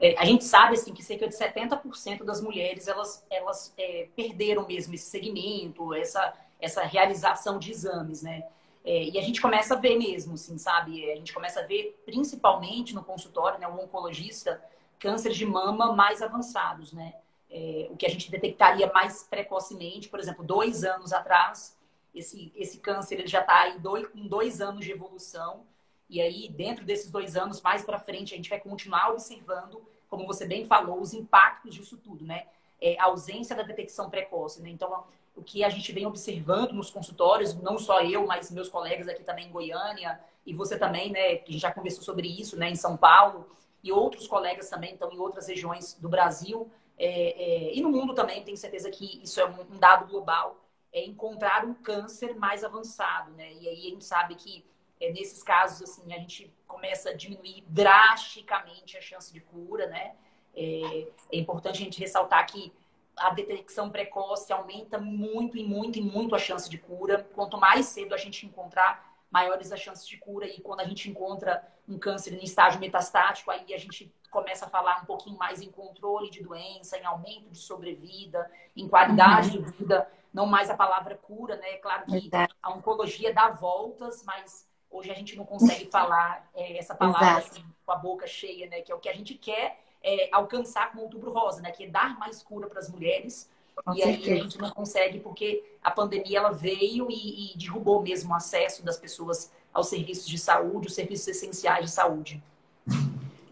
É, 0.00 0.14
a 0.18 0.24
gente 0.24 0.44
sabe 0.44 0.74
assim 0.74 0.92
que 0.92 1.02
cerca 1.02 1.26
de 1.26 1.34
70% 1.34 2.22
das 2.22 2.40
mulheres 2.42 2.86
elas, 2.86 3.24
elas 3.30 3.72
é, 3.78 4.08
perderam 4.14 4.66
mesmo 4.66 4.94
esse 4.94 5.08
segmento, 5.08 5.94
essa, 5.94 6.34
essa 6.60 6.82
realização 6.82 7.58
de 7.58 7.70
exames, 7.70 8.22
né? 8.22 8.44
É, 8.84 9.04
e 9.04 9.18
a 9.18 9.22
gente 9.22 9.40
começa 9.40 9.74
a 9.74 9.78
ver 9.78 9.98
mesmo, 9.98 10.34
assim, 10.34 10.56
sabe? 10.58 11.10
A 11.10 11.16
gente 11.16 11.32
começa 11.32 11.60
a 11.60 11.66
ver, 11.66 12.00
principalmente 12.04 12.94
no 12.94 13.02
consultório, 13.02 13.58
né, 13.58 13.66
o 13.66 13.82
oncologista, 13.82 14.62
cânceres 14.98 15.36
de 15.36 15.44
mama 15.44 15.92
mais 15.92 16.22
avançados, 16.22 16.92
né? 16.92 17.14
É, 17.50 17.88
o 17.90 17.96
que 17.96 18.06
a 18.06 18.08
gente 18.08 18.30
detectaria 18.30 18.90
mais 18.92 19.24
precocemente, 19.24 20.08
por 20.08 20.20
exemplo, 20.20 20.44
dois 20.44 20.84
anos 20.84 21.12
atrás, 21.12 21.75
esse, 22.18 22.52
esse 22.56 22.78
câncer 22.78 23.18
ele 23.18 23.26
já 23.26 23.40
está 23.40 23.60
aí 23.60 23.78
dois, 23.78 24.08
com 24.08 24.26
dois 24.26 24.60
anos 24.60 24.84
de 24.84 24.90
evolução. 24.90 25.64
E 26.08 26.20
aí, 26.20 26.48
dentro 26.48 26.84
desses 26.84 27.10
dois 27.10 27.36
anos, 27.36 27.60
mais 27.60 27.84
para 27.84 27.98
frente, 27.98 28.32
a 28.32 28.36
gente 28.36 28.50
vai 28.50 28.60
continuar 28.60 29.10
observando, 29.10 29.82
como 30.08 30.26
você 30.26 30.46
bem 30.46 30.64
falou, 30.64 31.00
os 31.00 31.12
impactos 31.12 31.74
disso 31.74 31.96
tudo, 31.96 32.24
né? 32.24 32.46
É, 32.80 32.98
a 32.98 33.04
ausência 33.04 33.56
da 33.56 33.62
detecção 33.62 34.08
precoce, 34.08 34.62
né? 34.62 34.70
Então, 34.70 35.04
o 35.34 35.42
que 35.42 35.62
a 35.62 35.68
gente 35.68 35.92
vem 35.92 36.06
observando 36.06 36.72
nos 36.72 36.90
consultórios, 36.90 37.54
não 37.54 37.78
só 37.78 38.00
eu, 38.02 38.26
mas 38.26 38.50
meus 38.50 38.68
colegas 38.68 39.08
aqui 39.08 39.22
também 39.22 39.48
em 39.48 39.52
Goiânia, 39.52 40.18
e 40.46 40.54
você 40.54 40.78
também, 40.78 41.10
né, 41.10 41.36
que 41.36 41.58
já 41.58 41.72
conversou 41.72 42.02
sobre 42.02 42.28
isso, 42.28 42.56
né, 42.56 42.70
em 42.70 42.76
São 42.76 42.96
Paulo, 42.96 43.46
e 43.82 43.92
outros 43.92 44.26
colegas 44.26 44.70
também 44.70 44.94
estão 44.94 45.12
em 45.12 45.18
outras 45.18 45.48
regiões 45.48 45.94
do 45.94 46.08
Brasil, 46.08 46.70
é, 46.98 47.68
é, 47.68 47.74
e 47.74 47.80
no 47.82 47.90
mundo 47.90 48.14
também, 48.14 48.42
tenho 48.42 48.56
certeza 48.56 48.90
que 48.90 49.20
isso 49.22 49.38
é 49.40 49.46
um, 49.46 49.60
um, 49.60 49.78
dado 49.78 50.06
global, 50.06 50.56
é 50.96 51.04
encontrar 51.04 51.64
um 51.64 51.74
câncer 51.74 52.34
mais 52.36 52.64
avançado, 52.64 53.30
né, 53.32 53.52
e 53.52 53.68
aí 53.68 53.86
a 53.86 53.90
gente 53.90 54.04
sabe 54.04 54.34
que 54.34 54.64
é, 54.98 55.12
nesses 55.12 55.42
casos, 55.42 55.82
assim, 55.82 56.12
a 56.14 56.18
gente 56.18 56.50
começa 56.66 57.10
a 57.10 57.12
diminuir 57.12 57.62
drasticamente 57.68 58.96
a 58.96 59.00
chance 59.00 59.32
de 59.32 59.40
cura, 59.40 59.86
né, 59.86 60.14
é, 60.56 61.08
é 61.32 61.36
importante 61.36 61.82
a 61.82 61.84
gente 61.84 62.00
ressaltar 62.00 62.46
que 62.46 62.72
a 63.16 63.30
detecção 63.30 63.90
precoce 63.90 64.52
aumenta 64.52 64.98
muito 64.98 65.56
e 65.56 65.64
muito 65.64 65.98
e 65.98 66.02
muito 66.02 66.34
a 66.34 66.38
chance 66.38 66.68
de 66.68 66.76
cura. 66.76 67.26
Quanto 67.34 67.58
mais 67.58 67.86
cedo 67.86 68.14
a 68.14 68.18
gente 68.18 68.44
encontrar, 68.44 69.15
maiores 69.36 69.70
as 69.70 69.80
chances 69.80 70.08
de 70.08 70.16
cura. 70.16 70.46
E 70.46 70.60
quando 70.62 70.80
a 70.80 70.84
gente 70.84 71.10
encontra 71.10 71.62
um 71.86 71.98
câncer 71.98 72.32
em 72.32 72.42
estágio 72.42 72.80
metastático, 72.80 73.50
aí 73.50 73.74
a 73.74 73.78
gente 73.78 74.10
começa 74.30 74.64
a 74.64 74.68
falar 74.68 75.02
um 75.02 75.04
pouquinho 75.04 75.36
mais 75.36 75.60
em 75.60 75.70
controle 75.70 76.30
de 76.30 76.42
doença, 76.42 76.96
em 76.96 77.04
aumento 77.04 77.50
de 77.50 77.58
sobrevida, 77.58 78.50
em 78.74 78.88
qualidade 78.88 79.56
uhum. 79.56 79.62
de 79.62 79.70
vida, 79.76 80.10
não 80.32 80.46
mais 80.46 80.70
a 80.70 80.76
palavra 80.76 81.16
cura, 81.16 81.56
né? 81.56 81.76
Claro 81.76 82.06
que 82.06 82.30
a 82.62 82.70
oncologia 82.72 83.32
dá 83.32 83.50
voltas, 83.50 84.24
mas 84.24 84.66
hoje 84.90 85.10
a 85.10 85.14
gente 85.14 85.36
não 85.36 85.44
consegue 85.44 85.86
falar 85.90 86.48
é, 86.54 86.78
essa 86.78 86.94
palavra 86.94 87.38
assim, 87.38 87.64
com 87.84 87.92
a 87.92 87.96
boca 87.96 88.26
cheia, 88.26 88.66
né? 88.68 88.80
Que 88.80 88.90
é 88.90 88.94
o 88.94 88.98
que 88.98 89.08
a 89.10 89.14
gente 89.14 89.34
quer 89.34 89.78
é, 90.02 90.30
alcançar 90.32 90.92
com 90.92 90.98
o 90.98 91.02
outubro 91.02 91.30
rosa, 91.30 91.60
né? 91.60 91.70
Que 91.72 91.84
é 91.84 91.88
dar 91.88 92.18
mais 92.18 92.42
cura 92.42 92.68
para 92.68 92.80
as 92.80 92.88
mulheres. 92.88 93.50
Com 93.84 93.92
e 93.94 94.02
certeza. 94.02 94.30
aí 94.30 94.40
a 94.40 94.42
gente 94.42 94.58
não 94.58 94.70
consegue 94.70 95.20
porque 95.20 95.62
a 95.82 95.90
pandemia 95.90 96.38
ela 96.38 96.50
veio 96.50 97.08
e, 97.10 97.54
e 97.54 97.58
derrubou 97.58 98.02
mesmo 98.02 98.32
o 98.32 98.34
acesso 98.34 98.84
das 98.84 98.96
pessoas 98.96 99.52
aos 99.72 99.88
serviços 99.88 100.26
de 100.26 100.38
saúde, 100.38 100.88
os 100.88 100.94
serviços 100.94 101.28
essenciais 101.28 101.84
de 101.84 101.90
saúde. 101.90 102.42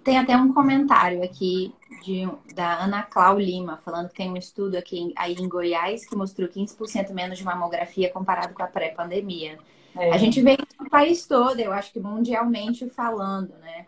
Tem 0.03 0.19
até 0.19 0.37
um 0.37 0.53
comentário 0.53 1.23
aqui 1.23 1.75
de, 2.03 2.29
da 2.55 2.85
Ana 2.85 3.03
Clau 3.03 3.39
Lima, 3.39 3.79
falando 3.79 4.09
que 4.09 4.17
tem 4.17 4.31
um 4.31 4.37
estudo 4.37 4.77
aqui 4.77 5.13
aí 5.17 5.35
em 5.35 5.49
Goiás 5.49 6.07
que 6.07 6.15
mostrou 6.15 6.49
15% 6.49 7.11
menos 7.13 7.39
de 7.39 7.45
mamografia 7.45 8.11
comparado 8.11 8.53
com 8.53 8.63
a 8.63 8.67
pré-pandemia. 8.67 9.59
É. 9.97 10.13
A 10.13 10.19
gente 10.19 10.43
vê 10.43 10.53
isso 10.53 10.83
no 10.83 10.91
país 10.91 11.27
todo, 11.27 11.59
eu 11.59 11.73
acho 11.73 11.93
que 11.93 12.01
mundialmente 12.01 12.89
falando, 12.91 13.55
né? 13.61 13.87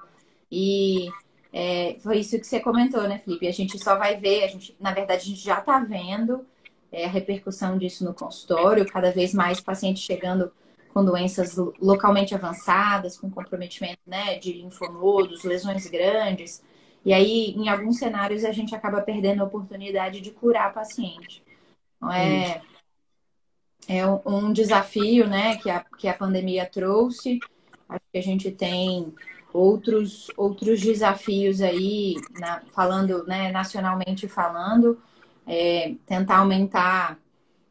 E 0.51 1.11
é, 1.59 1.97
foi 2.01 2.19
isso 2.19 2.39
que 2.39 2.47
você 2.47 2.61
comentou, 2.61 3.09
né, 3.09 3.19
Felipe? 3.25 3.49
A 3.49 3.53
gente 3.53 3.79
só 3.79 3.97
vai 3.97 4.21
ver, 4.21 4.45
a 4.45 4.47
gente, 4.47 4.77
na 4.79 4.93
verdade, 4.93 5.23
a 5.23 5.25
gente 5.25 5.41
já 5.43 5.59
está 5.59 5.79
vendo 5.79 6.47
é, 6.93 7.07
a 7.07 7.09
repercussão 7.09 7.79
disso 7.79 8.05
no 8.05 8.13
consultório, 8.13 8.85
cada 8.85 9.11
vez 9.11 9.33
mais 9.33 9.59
pacientes 9.59 10.03
chegando 10.03 10.53
com 10.93 11.03
doenças 11.03 11.57
localmente 11.81 12.35
avançadas, 12.35 13.19
com 13.19 13.31
comprometimento 13.31 14.01
né, 14.07 14.39
de 14.39 14.53
linfonodos, 14.53 15.45
lesões 15.45 15.87
grandes. 15.87 16.63
E 17.03 17.15
aí, 17.15 17.55
em 17.57 17.71
alguns 17.71 17.99
cenários, 17.99 18.45
a 18.45 18.53
gente 18.53 18.75
acaba 18.75 19.01
perdendo 19.01 19.41
a 19.41 19.47
oportunidade 19.47 20.21
de 20.21 20.33
curar 20.33 20.67
a 20.67 20.73
paciente. 20.75 21.43
Então, 21.97 22.13
é, 22.13 22.61
é 23.89 24.07
um 24.07 24.53
desafio 24.53 25.27
né, 25.27 25.57
que, 25.57 25.71
a, 25.71 25.83
que 25.97 26.07
a 26.07 26.13
pandemia 26.13 26.67
trouxe. 26.67 27.41
Acho 27.89 28.05
que 28.13 28.19
a 28.19 28.23
gente 28.23 28.51
tem 28.51 29.15
outros, 29.57 30.31
outros 30.37 30.81
desafios 30.81 31.61
aí, 31.61 32.17
na, 32.39 32.63
falando, 32.75 33.25
né, 33.27 33.51
nacionalmente 33.51 34.29
falando, 34.29 35.01
é, 35.47 35.95
tentar 36.07 36.39
aumentar. 36.39 37.19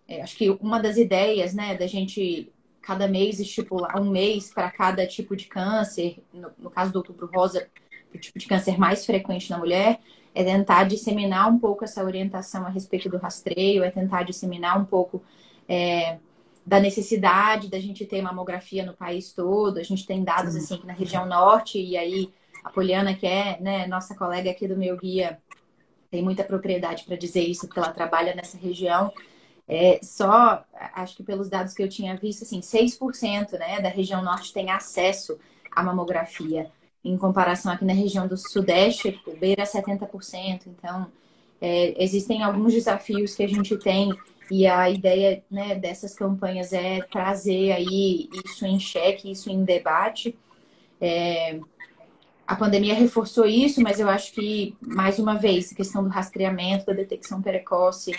É, 0.07 0.21
acho 0.21 0.35
que 0.37 0.49
uma 0.49 0.79
das 0.79 0.97
ideias, 0.97 1.53
né, 1.53 1.75
da 1.75 1.87
gente 1.87 2.51
cada 2.81 3.07
mês 3.07 3.39
estipular 3.39 3.99
um 3.99 4.11
mês 4.11 4.53
para 4.53 4.69
cada 4.69 5.07
tipo 5.07 5.35
de 5.35 5.45
câncer, 5.45 6.23
no, 6.31 6.51
no, 6.59 6.69
caso 6.69 6.91
do 6.91 6.97
outubro 6.97 7.27
rosa, 7.33 7.67
o 8.13 8.17
tipo 8.17 8.37
de 8.37 8.45
câncer 8.45 8.77
mais 8.77 9.03
frequente 9.03 9.49
na 9.49 9.57
mulher, 9.57 9.99
é 10.35 10.43
tentar 10.43 10.83
disseminar 10.83 11.49
um 11.49 11.57
pouco 11.57 11.83
essa 11.83 12.03
orientação 12.03 12.63
a 12.63 12.69
respeito 12.69 13.09
do 13.09 13.17
rastreio, 13.17 13.83
é 13.83 13.89
tentar 13.89 14.21
disseminar 14.21 14.79
um 14.79 14.85
pouco 14.85 15.23
é, 15.67 16.19
da 16.65 16.79
necessidade 16.79 17.69
da 17.69 17.79
gente 17.79 18.05
ter 18.05 18.21
mamografia 18.21 18.85
no 18.85 18.93
país 18.93 19.31
todo. 19.31 19.77
A 19.77 19.83
gente 19.83 20.05
tem 20.05 20.23
dados 20.23 20.53
Sim. 20.53 20.59
assim 20.59 20.77
que 20.77 20.87
na 20.87 20.93
região 20.93 21.25
norte, 21.25 21.79
e 21.79 21.95
aí 21.95 22.29
a 22.63 22.69
Poliana, 22.69 23.13
que 23.13 23.27
é 23.27 23.59
né, 23.61 23.85
nossa 23.85 24.15
colega 24.15 24.49
aqui 24.49 24.67
do 24.67 24.75
meu 24.75 24.97
guia, 24.97 25.39
tem 26.09 26.23
muita 26.23 26.43
propriedade 26.43 27.03
para 27.03 27.15
dizer 27.15 27.41
isso, 27.41 27.67
porque 27.67 27.79
ela 27.79 27.91
trabalha 27.91 28.33
nessa 28.33 28.57
região. 28.57 29.13
É, 29.67 29.99
só, 30.01 30.63
acho 30.93 31.17
que 31.17 31.23
pelos 31.23 31.49
dados 31.49 31.73
que 31.73 31.83
eu 31.83 31.89
tinha 31.89 32.15
visto, 32.15 32.43
assim, 32.43 32.59
6% 32.59 33.51
né, 33.53 33.81
da 33.81 33.89
região 33.89 34.23
norte 34.23 34.53
tem 34.53 34.71
acesso 34.71 35.37
à 35.71 35.83
mamografia, 35.83 36.71
em 37.03 37.17
comparação 37.17 37.71
aqui 37.71 37.85
na 37.85 37.93
região 37.93 38.27
do 38.27 38.37
sudeste, 38.37 39.19
beira 39.39 39.63
70%. 39.63 40.67
Então, 40.67 41.07
é, 41.61 42.03
existem 42.03 42.43
alguns 42.43 42.73
desafios 42.73 43.35
que 43.35 43.43
a 43.43 43.47
gente 43.47 43.77
tem 43.77 44.11
e 44.49 44.67
a 44.67 44.89
ideia 44.89 45.43
né, 45.49 45.75
dessas 45.75 46.13
campanhas 46.13 46.71
é 46.73 47.01
trazer 47.01 47.71
aí 47.71 48.29
isso 48.45 48.65
em 48.65 48.79
xeque, 48.79 49.31
isso 49.31 49.49
em 49.49 49.63
debate. 49.63 50.37
É, 51.01 51.59
a 52.47 52.55
pandemia 52.55 52.93
reforçou 52.93 53.45
isso, 53.45 53.81
mas 53.81 53.99
eu 53.99 54.07
acho 54.07 54.31
que, 54.33 54.75
mais 54.81 55.17
uma 55.17 55.35
vez, 55.35 55.71
a 55.71 55.75
questão 55.75 56.03
do 56.03 56.09
rastreamento, 56.09 56.85
da 56.85 56.93
detecção 56.93 57.41
precoce, 57.41 58.11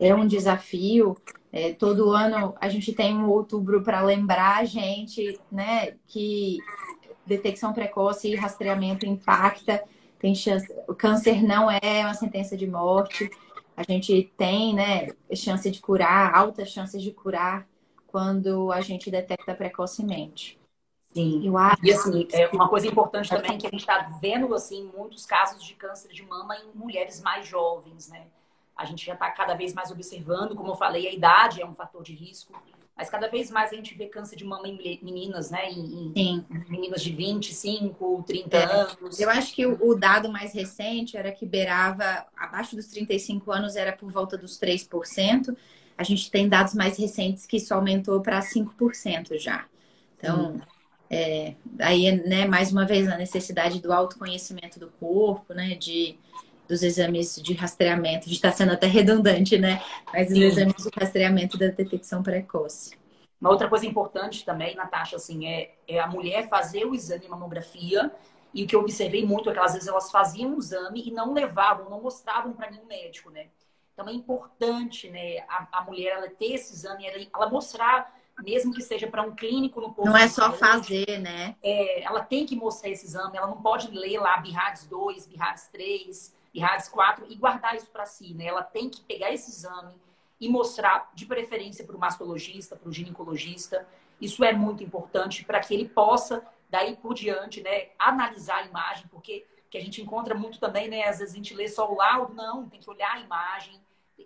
é 0.00 0.14
um 0.14 0.26
desafio. 0.26 1.16
É, 1.52 1.72
todo 1.72 2.10
ano 2.10 2.54
a 2.60 2.68
gente 2.68 2.92
tem 2.92 3.16
um 3.16 3.28
outubro 3.28 3.82
para 3.82 4.02
lembrar 4.02 4.58
a 4.58 4.64
gente 4.64 5.38
né, 5.50 5.94
que 6.06 6.58
detecção 7.24 7.72
precoce 7.72 8.28
e 8.28 8.34
rastreamento 8.34 9.06
impacta. 9.06 9.82
Tem 10.18 10.34
chance, 10.34 10.66
o 10.88 10.94
câncer 10.94 11.42
não 11.42 11.70
é 11.70 12.02
uma 12.02 12.14
sentença 12.14 12.56
de 12.56 12.66
morte. 12.66 13.30
A 13.78 13.84
gente 13.84 14.32
tem 14.36 14.74
né, 14.74 15.06
chance 15.32 15.70
de 15.70 15.80
curar, 15.80 16.34
altas 16.34 16.68
chances 16.68 17.00
de 17.00 17.12
curar 17.12 17.64
quando 18.08 18.72
a 18.72 18.80
gente 18.80 19.08
detecta 19.08 19.54
precocemente. 19.54 20.58
Sim. 21.12 21.46
Eu 21.46 21.56
acho. 21.56 21.86
E 21.86 21.92
assim, 21.92 22.26
é 22.32 22.48
uma 22.48 22.68
coisa 22.68 22.88
importante 22.88 23.30
também 23.30 23.56
que 23.56 23.68
a 23.68 23.70
gente 23.70 23.78
está 23.78 24.18
vendo 24.20 24.52
assim 24.52 24.90
muitos 24.92 25.24
casos 25.24 25.62
de 25.62 25.74
câncer 25.74 26.12
de 26.12 26.24
mama 26.26 26.56
em 26.56 26.76
mulheres 26.76 27.22
mais 27.22 27.46
jovens, 27.46 28.08
né? 28.08 28.26
A 28.76 28.84
gente 28.84 29.06
já 29.06 29.14
está 29.14 29.30
cada 29.30 29.54
vez 29.54 29.72
mais 29.72 29.92
observando, 29.92 30.56
como 30.56 30.72
eu 30.72 30.76
falei, 30.76 31.06
a 31.06 31.12
idade 31.12 31.62
é 31.62 31.66
um 31.66 31.74
fator 31.74 32.02
de 32.02 32.14
risco, 32.14 32.52
mas 32.98 33.08
cada 33.08 33.28
vez 33.28 33.48
mais 33.48 33.72
a 33.72 33.76
gente 33.76 33.94
vê 33.94 34.06
câncer 34.06 34.34
de 34.34 34.44
mama 34.44 34.66
em 34.66 34.98
meninas, 35.00 35.52
né? 35.52 35.70
Em, 35.70 36.12
em 36.16 36.44
meninas 36.68 37.00
de 37.00 37.12
25, 37.12 38.24
30 38.26 38.56
é. 38.56 38.64
anos. 38.64 39.20
Eu 39.20 39.30
acho 39.30 39.54
que 39.54 39.64
o, 39.64 39.78
o, 39.80 39.94
dado 39.94 40.28
mais 40.28 40.52
recente 40.52 41.16
era 41.16 41.30
que 41.30 41.46
beirava, 41.46 42.26
abaixo 42.36 42.74
dos 42.74 42.88
35 42.88 43.52
anos, 43.52 43.76
era 43.76 43.92
por 43.92 44.10
volta 44.10 44.36
dos 44.36 44.58
3%. 44.58 45.56
A 45.96 46.02
gente 46.02 46.28
tem 46.28 46.48
dados 46.48 46.74
mais 46.74 46.98
recentes 46.98 47.46
que 47.46 47.58
isso 47.58 47.72
aumentou 47.72 48.20
para 48.20 48.40
5% 48.40 49.38
já. 49.38 49.64
Então, 50.16 50.54
hum. 50.56 50.60
é, 51.08 51.54
aí, 51.78 52.10
né, 52.26 52.46
mais 52.48 52.72
uma 52.72 52.84
vez, 52.84 53.06
a 53.06 53.16
necessidade 53.16 53.80
do 53.80 53.92
autoconhecimento 53.92 54.80
do 54.80 54.88
corpo, 54.98 55.54
né? 55.54 55.76
De 55.76 56.18
dos 56.68 56.82
exames 56.82 57.36
de 57.36 57.54
rastreamento, 57.54 58.26
a 58.26 58.28
gente 58.28 58.34
está 58.34 58.52
sendo 58.52 58.72
até 58.72 58.86
redundante, 58.86 59.58
né? 59.58 59.82
Mas 60.12 60.28
os 60.28 60.34
Sim. 60.34 60.44
exames 60.44 60.74
de 60.76 60.90
rastreamento 60.94 61.56
da 61.56 61.68
detecção 61.68 62.22
precoce. 62.22 62.96
Uma 63.40 63.50
outra 63.50 63.68
coisa 63.68 63.86
importante 63.86 64.44
também, 64.44 64.74
Natasha, 64.74 65.16
assim, 65.16 65.46
é, 65.46 65.74
é 65.86 65.98
a 65.98 66.06
mulher 66.06 66.48
fazer 66.48 66.84
o 66.84 66.94
exame 66.94 67.22
de 67.22 67.28
mamografia. 67.28 68.12
E 68.52 68.64
o 68.64 68.66
que 68.66 68.74
eu 68.74 68.80
observei 68.80 69.24
muito 69.24 69.48
é 69.48 69.52
que 69.52 69.58
às 69.58 69.72
vezes 69.72 69.88
elas 69.88 70.10
faziam 70.10 70.54
o 70.54 70.58
exame 70.58 71.02
e 71.06 71.10
não 71.10 71.32
levavam, 71.32 71.88
não 71.88 72.02
mostravam 72.02 72.52
para 72.52 72.70
nenhum 72.70 72.86
médico, 72.86 73.30
né? 73.30 73.46
Então 73.94 74.08
é 74.08 74.12
importante, 74.12 75.10
né, 75.10 75.38
a, 75.48 75.66
a 75.72 75.84
mulher 75.84 76.16
ela 76.16 76.28
ter 76.28 76.54
esse 76.54 76.72
exame, 76.72 77.04
ela, 77.06 77.26
ela 77.34 77.50
mostrar 77.50 78.14
mesmo 78.42 78.72
que 78.72 78.82
seja 78.82 79.06
para 79.06 79.22
um 79.22 79.34
clínico 79.34 79.80
no 79.80 79.92
posto. 79.92 80.08
Não 80.08 80.16
é 80.16 80.28
só 80.28 80.52
fazer, 80.52 81.18
né? 81.18 81.56
É, 81.62 82.02
ela 82.02 82.22
tem 82.22 82.46
que 82.46 82.54
mostrar 82.54 82.90
esse 82.90 83.06
exame, 83.06 83.36
ela 83.36 83.48
não 83.48 83.60
pode 83.60 83.90
ler 83.90 84.20
lá 84.20 84.36
BIRADS 84.36 84.86
2, 84.86 85.26
BIRADS 85.26 85.68
3, 85.72 86.34
RADS 86.58 86.88
4 86.88 87.26
e 87.28 87.36
guardar 87.36 87.74
isso 87.74 87.90
para 87.90 88.06
si, 88.06 88.34
né? 88.34 88.46
Ela 88.46 88.62
tem 88.62 88.88
que 88.90 89.00
pegar 89.02 89.32
esse 89.32 89.50
exame 89.50 89.94
e 90.40 90.48
mostrar, 90.48 91.10
de 91.14 91.26
preferência, 91.26 91.84
para 91.84 91.96
o 91.96 91.98
mastologista, 91.98 92.76
para 92.76 92.88
o 92.88 92.92
ginecologista. 92.92 93.86
Isso 94.20 94.44
é 94.44 94.52
muito 94.52 94.82
importante 94.82 95.44
para 95.44 95.60
que 95.60 95.74
ele 95.74 95.88
possa, 95.88 96.46
daí 96.70 96.96
por 96.96 97.14
diante, 97.14 97.60
né, 97.60 97.88
analisar 97.98 98.58
a 98.58 98.66
imagem, 98.66 99.06
porque 99.08 99.46
que 99.70 99.76
a 99.76 99.80
gente 99.80 100.00
encontra 100.00 100.34
muito 100.34 100.58
também, 100.58 100.88
né? 100.88 101.04
Às 101.04 101.18
vezes 101.18 101.34
a 101.34 101.36
gente 101.36 101.54
lê 101.54 101.68
só 101.68 101.90
o 101.92 101.96
laudo, 101.96 102.34
não, 102.34 102.68
tem 102.68 102.80
que 102.80 102.88
olhar 102.88 103.12
a 103.12 103.20
imagem. 103.20 103.78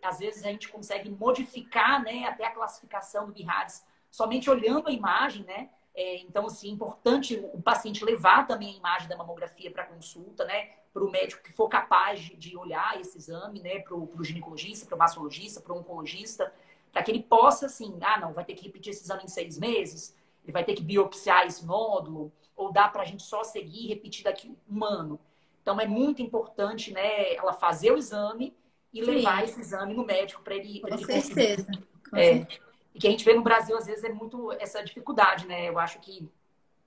Às 0.03 0.19
vezes 0.19 0.45
a 0.45 0.49
gente 0.49 0.69
consegue 0.69 1.11
modificar, 1.11 2.03
né, 2.03 2.25
até 2.27 2.47
a 2.47 2.51
classificação 2.51 3.27
do 3.27 3.33
BIRADS 3.33 3.85
somente 4.11 4.49
olhando 4.51 4.89
a 4.89 4.93
imagem, 4.93 5.45
né? 5.45 5.71
É, 5.95 6.19
então, 6.19 6.47
assim, 6.47 6.71
é 6.71 6.73
importante 6.73 7.37
o 7.53 7.61
paciente 7.61 8.05
levar 8.05 8.47
também 8.47 8.75
a 8.75 8.77
imagem 8.79 9.09
da 9.09 9.17
mamografia 9.17 9.71
para 9.71 9.85
consulta, 9.85 10.45
né? 10.45 10.71
Para 10.93 11.05
o 11.05 11.11
médico 11.11 11.43
que 11.43 11.53
for 11.53 11.69
capaz 11.69 12.21
de 12.21 12.57
olhar 12.57 12.99
esse 13.01 13.19
exame, 13.19 13.61
né? 13.61 13.81
Para 13.81 13.95
o 13.95 14.25
ginecologista, 14.25 14.87
para 14.87 14.97
o 14.97 14.99
mastologista, 14.99 15.61
para 15.61 15.73
o 15.73 15.79
oncologista, 15.79 16.53
para 16.93 17.03
que 17.03 17.11
ele 17.11 17.23
possa, 17.23 17.67
assim, 17.67 17.99
ah, 18.01 18.19
não, 18.21 18.33
vai 18.33 18.45
ter 18.45 18.55
que 18.55 18.65
repetir 18.65 18.91
esse 18.91 19.03
exame 19.03 19.25
em 19.25 19.29
seis 19.29 19.59
meses, 19.59 20.17
ele 20.43 20.53
vai 20.53 20.65
ter 20.65 20.75
que 20.75 20.83
biopsiar 20.83 21.47
esse 21.47 21.65
nódulo, 21.65 22.33
ou 22.57 22.73
dá 22.73 22.89
para 22.89 23.03
a 23.03 23.05
gente 23.05 23.23
só 23.23 23.45
seguir 23.45 23.85
e 23.85 23.89
repetir 23.89 24.25
daqui 24.25 24.55
um 24.71 24.85
ano. 24.85 25.19
Então, 25.63 25.81
é 25.81 25.87
muito 25.87 26.23
importante, 26.23 26.93
né? 26.93 27.35
Ela 27.35 27.53
fazer 27.53 27.93
o 27.93 27.97
exame 27.97 28.55
e 28.93 29.05
Sim. 29.05 29.11
levar 29.11 29.45
esse 29.45 29.61
exame 29.61 29.95
no 29.95 30.05
médico 30.05 30.43
para 30.43 30.55
ele, 30.55 30.81
Com 30.81 30.89
ele 30.89 31.05
certeza. 31.05 31.67
Com 32.11 32.17
é, 32.17 32.39
certeza. 32.39 32.72
E 32.95 32.99
que 32.99 33.07
a 33.07 33.11
gente 33.11 33.25
vê 33.25 33.35
no 33.35 33.43
Brasil, 33.43 33.77
às 33.77 33.87
vezes, 33.87 34.05
é 34.05 34.13
muito 34.13 34.53
essa 34.53 34.83
dificuldade, 34.83 35.47
né? 35.47 35.69
Eu 35.69 35.79
acho 35.79 35.99
que, 36.01 36.29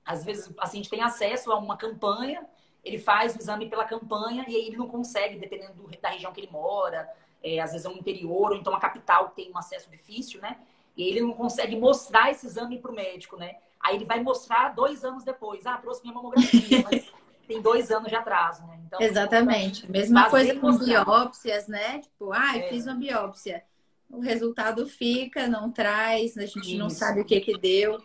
às 0.06 0.24
vezes, 0.24 0.54
assim, 0.58 0.78
a 0.80 0.82
gente 0.82 0.90
tem 0.90 1.02
acesso 1.02 1.52
a 1.52 1.58
uma 1.58 1.78
campanha, 1.78 2.46
ele 2.84 3.00
faz 3.00 3.36
o 3.36 3.40
exame 3.40 3.68
pela 3.68 3.86
campanha 3.86 4.46
e 4.48 4.56
aí 4.56 4.68
ele 4.68 4.78
não 4.78 4.88
consegue, 4.88 5.40
dependendo 5.40 5.74
do, 5.74 5.90
da 6.00 6.10
região 6.10 6.32
que 6.32 6.40
ele 6.40 6.52
mora, 6.52 7.10
é, 7.44 7.60
às 7.60 7.72
vezes 7.72 7.86
é 7.86 7.90
um 7.90 7.98
interior, 7.98 8.52
ou 8.52 8.58
então 8.58 8.74
a 8.76 8.80
capital 8.80 9.30
tem 9.30 9.52
um 9.52 9.58
acesso 9.58 9.90
difícil, 9.90 10.40
né? 10.40 10.58
E 10.96 11.04
ele 11.04 11.22
não 11.22 11.34
consegue 11.34 11.76
mostrar 11.76 12.32
esse 12.32 12.46
exame 12.46 12.80
para 12.80 12.92
o 12.92 12.96
médico, 12.96 13.36
né? 13.36 13.58
Aí 13.80 13.96
ele 13.96 14.06
vai 14.06 14.22
mostrar 14.22 14.70
dois 14.70 15.04
anos 15.04 15.24
depois. 15.24 15.66
Ah, 15.66 15.78
trouxe 15.78 16.02
minha 16.04 16.14
mamografia, 16.14 16.84
mas 16.84 17.12
tem 17.48 17.62
dois 17.62 17.92
anos 17.92 18.10
de 18.10 18.16
atraso, 18.16 18.66
né? 18.66 18.80
Então, 18.86 19.02
Exatamente. 19.02 19.90
Mesma 19.92 20.30
coisa 20.30 20.56
com 20.60 20.78
biópsias, 20.78 21.68
né? 21.68 22.00
Tipo, 22.00 22.32
ah, 22.32 22.58
é. 22.58 22.70
fiz 22.70 22.86
uma 22.86 22.96
biópsia 22.96 23.64
o 24.10 24.20
resultado 24.20 24.88
fica, 24.88 25.48
não 25.48 25.72
traz, 25.72 26.38
a 26.38 26.46
gente 26.46 26.70
Isso. 26.70 26.78
não 26.78 26.90
sabe 26.90 27.22
o 27.22 27.26
que 27.26 27.40
que 27.40 27.58
deu. 27.58 28.02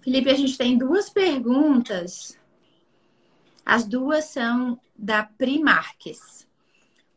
Felipe, 0.00 0.30
a 0.30 0.34
gente 0.34 0.56
tem 0.56 0.78
duas 0.78 1.10
perguntas. 1.10 2.38
As 3.64 3.84
duas 3.84 4.26
são 4.26 4.80
da 4.96 5.24
Primarques. 5.24 6.46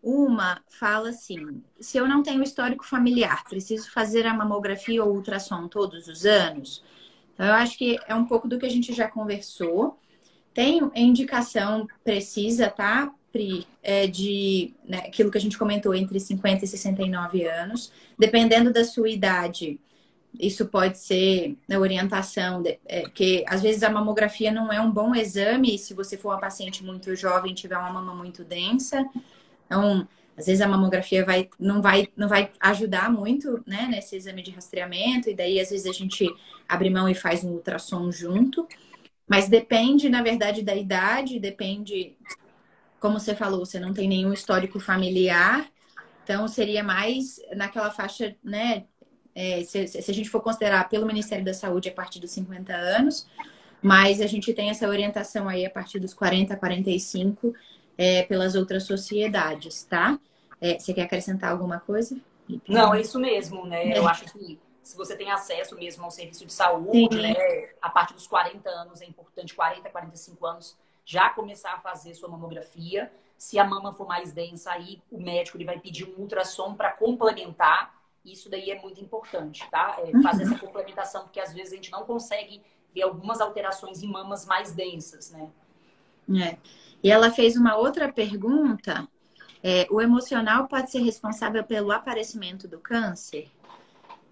Uma 0.01 0.61
fala 0.67 1.09
assim: 1.09 1.61
se 1.79 1.97
eu 1.97 2.07
não 2.07 2.23
tenho 2.23 2.41
histórico 2.41 2.85
familiar, 2.85 3.43
preciso 3.43 3.91
fazer 3.91 4.25
a 4.25 4.33
mamografia 4.33 5.03
ou 5.03 5.13
ultrassom 5.13 5.67
todos 5.67 6.07
os 6.07 6.25
anos? 6.25 6.83
Então, 7.33 7.45
eu 7.45 7.53
acho 7.53 7.77
que 7.77 7.99
é 8.07 8.15
um 8.15 8.25
pouco 8.25 8.47
do 8.47 8.57
que 8.57 8.65
a 8.65 8.69
gente 8.69 8.91
já 8.93 9.07
conversou. 9.07 9.99
Tem 10.53 10.81
indicação 10.95 11.87
precisa, 12.03 12.69
tá? 12.69 13.13
Pri, 13.31 13.67
é 13.83 14.07
de 14.07 14.73
né, 14.83 14.99
aquilo 14.99 15.29
que 15.29 15.37
a 15.37 15.41
gente 15.41 15.57
comentou 15.57 15.93
entre 15.93 16.19
50 16.19 16.65
e 16.65 16.67
69 16.67 17.45
anos. 17.45 17.91
Dependendo 18.17 18.73
da 18.73 18.83
sua 18.83 19.09
idade, 19.09 19.79
isso 20.37 20.65
pode 20.67 20.97
ser 20.97 21.57
na 21.67 21.79
orientação, 21.79 22.61
de, 22.61 22.79
é, 22.85 23.03
que 23.09 23.43
às 23.47 23.61
vezes 23.61 23.83
a 23.83 23.89
mamografia 23.89 24.51
não 24.51 24.71
é 24.71 24.79
um 24.79 24.91
bom 24.91 25.15
exame 25.15 25.77
se 25.77 25.93
você 25.93 26.17
for 26.17 26.29
uma 26.29 26.39
paciente 26.39 26.83
muito 26.83 27.15
jovem 27.15 27.53
tiver 27.53 27.77
uma 27.77 27.91
mama 27.91 28.13
muito 28.13 28.43
densa. 28.43 29.07
Então, 29.65 30.07
às 30.37 30.45
vezes 30.45 30.61
a 30.61 30.67
mamografia 30.67 31.25
vai, 31.25 31.49
não, 31.59 31.81
vai, 31.81 32.07
não 32.15 32.27
vai 32.27 32.51
ajudar 32.59 33.11
muito 33.11 33.61
né, 33.67 33.87
nesse 33.89 34.15
exame 34.15 34.41
de 34.41 34.51
rastreamento, 34.51 35.29
e 35.29 35.35
daí 35.35 35.59
às 35.59 35.69
vezes 35.69 35.85
a 35.85 35.91
gente 35.91 36.27
abre 36.67 36.89
mão 36.89 37.09
e 37.09 37.13
faz 37.13 37.43
um 37.43 37.51
ultrassom 37.51 38.11
junto. 38.11 38.67
Mas 39.27 39.47
depende, 39.47 40.09
na 40.09 40.23
verdade, 40.23 40.63
da 40.63 40.75
idade, 40.75 41.39
depende 41.39 42.15
como 42.99 43.19
você 43.19 43.35
falou, 43.35 43.65
você 43.65 43.79
não 43.79 43.93
tem 43.93 44.07
nenhum 44.07 44.33
histórico 44.33 44.79
familiar, 44.79 45.69
então 46.23 46.47
seria 46.47 46.83
mais 46.83 47.39
naquela 47.55 47.89
faixa, 47.89 48.35
né? 48.43 48.85
É, 49.33 49.63
se, 49.63 49.87
se, 49.87 50.11
a 50.11 50.13
gente 50.13 50.29
for 50.29 50.41
considerar 50.41 50.89
pelo 50.89 51.05
Ministério 51.05 51.45
da 51.45 51.53
Saúde 51.53 51.87
a 51.89 51.93
partir 51.93 52.19
dos 52.19 52.31
50 52.31 52.73
anos, 52.73 53.27
mas 53.81 54.19
a 54.19 54.27
gente 54.27 54.53
tem 54.53 54.69
essa 54.69 54.87
orientação 54.87 55.47
aí 55.47 55.65
a 55.65 55.69
partir 55.69 55.99
dos 55.99 56.13
40, 56.13 56.55
45 56.57 57.53
é, 57.97 58.23
pelas 58.23 58.55
outras 58.55 58.83
sociedades, 58.83 59.83
tá? 59.83 60.19
É, 60.59 60.77
você 60.77 60.93
quer 60.93 61.03
acrescentar 61.03 61.51
alguma 61.51 61.79
coisa? 61.79 62.19
Não, 62.67 62.93
é 62.93 63.01
isso 63.01 63.19
mesmo, 63.19 63.65
né? 63.65 63.97
Eu 63.97 64.07
é. 64.07 64.11
acho 64.11 64.25
que 64.25 64.59
se 64.83 64.97
você 64.97 65.15
tem 65.15 65.31
acesso 65.31 65.75
mesmo 65.75 66.03
ao 66.03 66.11
serviço 66.11 66.45
de 66.45 66.51
saúde, 66.51 67.15
Sim. 67.15 67.21
né? 67.21 67.35
A 67.81 67.89
partir 67.89 68.13
dos 68.13 68.27
40 68.27 68.67
anos 68.69 69.01
é 69.01 69.05
importante, 69.05 69.53
40, 69.53 69.89
45 69.89 70.45
anos 70.45 70.77
já 71.09 71.27
começar 71.31 71.73
a 71.73 71.79
fazer 71.79 72.13
sua 72.13 72.29
mamografia. 72.29 73.11
Se 73.35 73.57
a 73.57 73.63
mama 73.63 73.91
for 73.95 74.07
mais 74.07 74.31
densa, 74.31 74.71
aí 74.71 75.01
o 75.11 75.19
médico 75.19 75.57
ele 75.57 75.65
vai 75.65 75.79
pedir 75.79 76.05
um 76.05 76.21
ultrassom 76.21 76.75
para 76.75 76.91
complementar. 76.91 77.99
Isso 78.23 78.47
daí 78.47 78.69
é 78.69 78.79
muito 78.79 79.01
importante, 79.01 79.67
tá? 79.71 79.97
É 79.97 80.21
fazer 80.21 80.43
essa 80.43 80.59
complementação, 80.59 81.23
porque 81.23 81.39
às 81.39 81.51
vezes 81.51 81.73
a 81.73 81.75
gente 81.77 81.91
não 81.91 82.03
consegue 82.03 82.61
ver 82.93 83.01
algumas 83.01 83.41
alterações 83.41 84.03
em 84.03 84.07
mamas 84.07 84.45
mais 84.45 84.71
densas, 84.71 85.31
né? 85.31 85.49
É. 86.29 86.57
E 87.01 87.09
ela 87.09 87.31
fez 87.31 87.55
uma 87.55 87.75
outra 87.75 88.13
pergunta. 88.13 89.07
É, 89.63 89.87
o 89.89 89.99
emocional 89.99 90.67
pode 90.67 90.91
ser 90.91 90.99
responsável 90.99 91.63
pelo 91.63 91.91
aparecimento 91.91 92.67
do 92.67 92.77
câncer? 92.77 93.49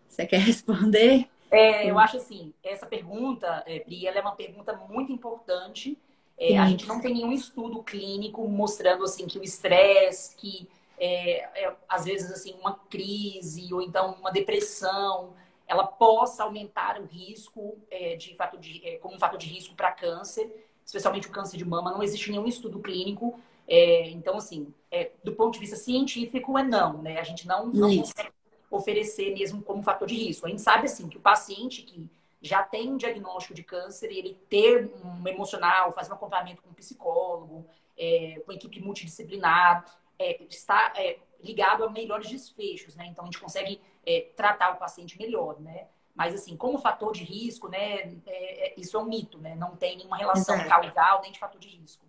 Você 0.08 0.28
quer 0.28 0.42
responder? 0.42 1.28
É, 1.50 1.90
eu 1.90 1.98
acho 1.98 2.18
assim, 2.18 2.54
essa 2.63 2.86
pergunta, 2.86 3.63
é, 3.66 3.80
Pri, 3.80 4.06
ela 4.06 4.20
é 4.20 4.22
uma 4.22 4.36
pergunta 4.36 4.74
muito 4.74 5.12
importante. 5.12 5.98
É, 6.38 6.58
a 6.58 6.67
gente 6.67 6.86
não 6.86 7.02
tem 7.02 7.15
nenhum 7.15 7.32
estudo 7.32 7.82
clínico 7.82 8.47
mostrando 8.47 9.04
assim 9.04 9.26
que 9.26 9.39
o 9.39 9.43
estresse, 9.43 10.36
que 10.36 10.67
é, 11.00 11.63
é, 11.63 11.76
às 11.89 12.06
vezes 12.06 12.32
assim 12.32 12.56
uma 12.60 12.76
crise 12.89 13.73
ou 13.73 13.82
então 13.82 14.15
uma 14.19 14.32
depressão, 14.32 15.34
ela 15.67 15.86
possa 15.86 16.43
aumentar 16.43 17.00
o 17.02 17.06
risco 17.06 17.78
é, 17.89 18.15
de 18.15 18.36
fato 18.36 18.58
de 18.58 18.86
é, 18.86 18.97
como 18.97 19.15
um 19.15 19.19
fator 19.19 19.39
de 19.39 19.47
risco 19.47 19.73
para 19.76 19.91
câncer, 19.91 20.65
especialmente 20.86 21.28
o 21.28 21.32
câncer 21.32 21.58
de 21.58 21.65
mama. 21.65 21.91
Não 21.91 22.04
existe 22.04 22.32
nenhum 22.32 22.47
estudo 22.47 22.80
clínico. 22.80 23.39
então 23.67 24.38
assim, 24.38 24.73
do 25.23 25.34
ponto 25.34 25.54
de 25.54 25.60
vista 25.60 25.76
científico 25.76 26.58
é 26.58 26.63
não, 26.63 27.02
né? 27.02 27.19
A 27.19 27.23
gente 27.23 27.47
não, 27.47 27.67
não 27.67 27.97
consegue 27.97 28.32
oferecer 28.69 29.34
mesmo 29.34 29.62
como 29.62 29.82
fator 29.82 30.08
de 30.08 30.15
risco. 30.15 30.45
A 30.45 30.50
gente 30.50 30.62
sabe 30.62 30.86
assim 30.86 31.10
que 31.10 31.17
o 31.17 31.21
paciente 31.21 31.82
que 31.82 32.08
já 32.41 32.63
tem 32.63 32.91
um 32.91 32.97
diagnóstico 32.97 33.54
de 33.54 33.63
câncer 33.63 34.12
e 34.12 34.19
ele 34.19 34.39
ter 34.50 34.91
um 35.04 35.28
emocional, 35.28 35.91
fazer 35.91 36.12
um 36.12 36.15
acompanhamento 36.15 36.62
com 36.62 36.69
um 36.69 36.73
psicólogo, 36.73 37.65
é, 37.97 38.41
com 38.45 38.52
equipe 38.52 38.80
multidisciplinar, 38.80 39.86
é, 40.19 40.43
está 40.50 40.93
é, 40.95 41.17
ligado 41.41 41.84
a 41.84 41.89
melhores 41.89 42.30
desfechos, 42.30 42.95
né? 42.95 43.08
Então 43.08 43.23
a 43.23 43.28
gente 43.28 43.39
consegue 43.39 43.82
é, 44.06 44.28
tratar 44.36 44.71
o 44.71 44.78
paciente 44.78 45.17
melhor, 45.17 45.60
né? 45.60 45.88
Mas 46.15 46.34
assim, 46.34 46.56
como 46.58 46.80
fator 46.80 47.13
de 47.13 47.23
risco, 47.23 47.67
né? 47.67 48.15
É, 48.26 48.67
é, 48.67 48.73
isso 48.78 48.97
é 48.97 49.00
um 49.00 49.06
mito, 49.06 49.38
né? 49.38 49.56
Não 49.56 49.76
tem 49.76 49.97
nenhuma 49.97 50.17
relação 50.17 50.56
Exato. 50.56 50.69
causal 50.69 51.21
nem 51.21 51.32
de 51.32 51.39
fator 51.39 51.60
de 51.60 51.67
risco. 51.67 52.06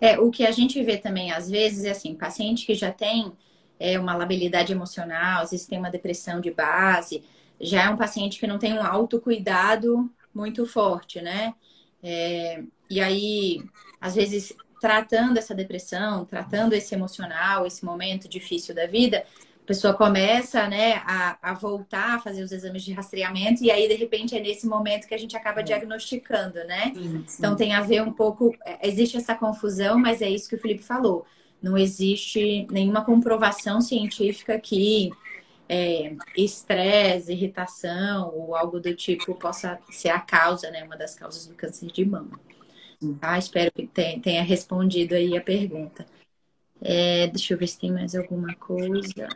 É, 0.00 0.18
o 0.18 0.30
que 0.30 0.46
a 0.46 0.50
gente 0.52 0.82
vê 0.82 0.96
também 0.96 1.32
às 1.32 1.50
vezes 1.50 1.84
é 1.84 1.90
assim, 1.90 2.14
paciente 2.14 2.64
que 2.64 2.74
já 2.74 2.92
tem 2.92 3.36
é, 3.78 3.98
uma 3.98 4.14
labilidade 4.14 4.72
emocional, 4.72 5.42
às 5.42 5.50
vezes 5.50 5.66
tem 5.66 5.78
uma 5.78 5.90
depressão 5.90 6.40
de 6.40 6.50
base, 6.50 7.24
já 7.60 7.84
é 7.84 7.90
um 7.90 7.96
paciente 7.96 8.38
que 8.38 8.46
não 8.46 8.58
tem 8.58 8.72
um 8.74 8.82
autocuidado 8.82 10.10
muito 10.34 10.66
forte, 10.66 11.20
né? 11.20 11.54
É, 12.02 12.62
e 12.88 13.00
aí, 13.00 13.62
às 14.00 14.14
vezes, 14.14 14.54
tratando 14.80 15.38
essa 15.38 15.54
depressão, 15.54 16.24
tratando 16.24 16.72
esse 16.72 16.94
emocional, 16.94 17.66
esse 17.66 17.84
momento 17.84 18.28
difícil 18.28 18.74
da 18.74 18.86
vida, 18.86 19.24
a 19.62 19.66
pessoa 19.66 19.92
começa, 19.92 20.66
né, 20.68 21.02
a, 21.04 21.50
a 21.50 21.54
voltar 21.54 22.14
a 22.14 22.18
fazer 22.20 22.42
os 22.42 22.52
exames 22.52 22.82
de 22.82 22.92
rastreamento 22.92 23.62
e 23.62 23.70
aí, 23.70 23.86
de 23.88 23.94
repente, 23.94 24.36
é 24.36 24.40
nesse 24.40 24.66
momento 24.66 25.06
que 25.06 25.14
a 25.14 25.18
gente 25.18 25.36
acaba 25.36 25.60
é. 25.60 25.62
diagnosticando, 25.64 26.64
né? 26.64 26.92
Sim, 26.94 27.24
sim. 27.26 27.36
Então, 27.38 27.56
tem 27.56 27.74
a 27.74 27.82
ver 27.82 28.02
um 28.02 28.12
pouco... 28.12 28.54
É, 28.64 28.88
existe 28.88 29.16
essa 29.16 29.34
confusão, 29.34 29.98
mas 29.98 30.22
é 30.22 30.30
isso 30.30 30.48
que 30.48 30.54
o 30.54 30.60
Felipe 30.60 30.82
falou 30.82 31.26
não 31.62 31.76
existe 31.76 32.66
nenhuma 32.70 33.04
comprovação 33.04 33.80
científica 33.80 34.58
que 34.58 35.10
é, 35.68 36.16
estresse, 36.36 37.32
irritação 37.32 38.32
ou 38.34 38.56
algo 38.56 38.80
do 38.80 38.94
tipo 38.94 39.34
possa 39.34 39.78
ser 39.90 40.10
a 40.10 40.20
causa, 40.20 40.70
né? 40.70 40.82
Uma 40.84 40.96
das 40.96 41.14
causas 41.14 41.46
do 41.46 41.54
câncer 41.54 41.90
de 41.90 42.04
mama. 42.04 42.40
Tá? 43.20 43.38
Espero 43.38 43.70
que 43.72 43.86
tenha 43.86 44.42
respondido 44.42 45.14
aí 45.14 45.36
a 45.36 45.40
pergunta. 45.40 46.06
É, 46.80 47.26
deixa 47.28 47.54
eu 47.54 47.58
ver 47.58 47.66
se 47.66 47.78
tem 47.78 47.92
mais 47.92 48.14
alguma 48.14 48.54
coisa. 48.54 49.28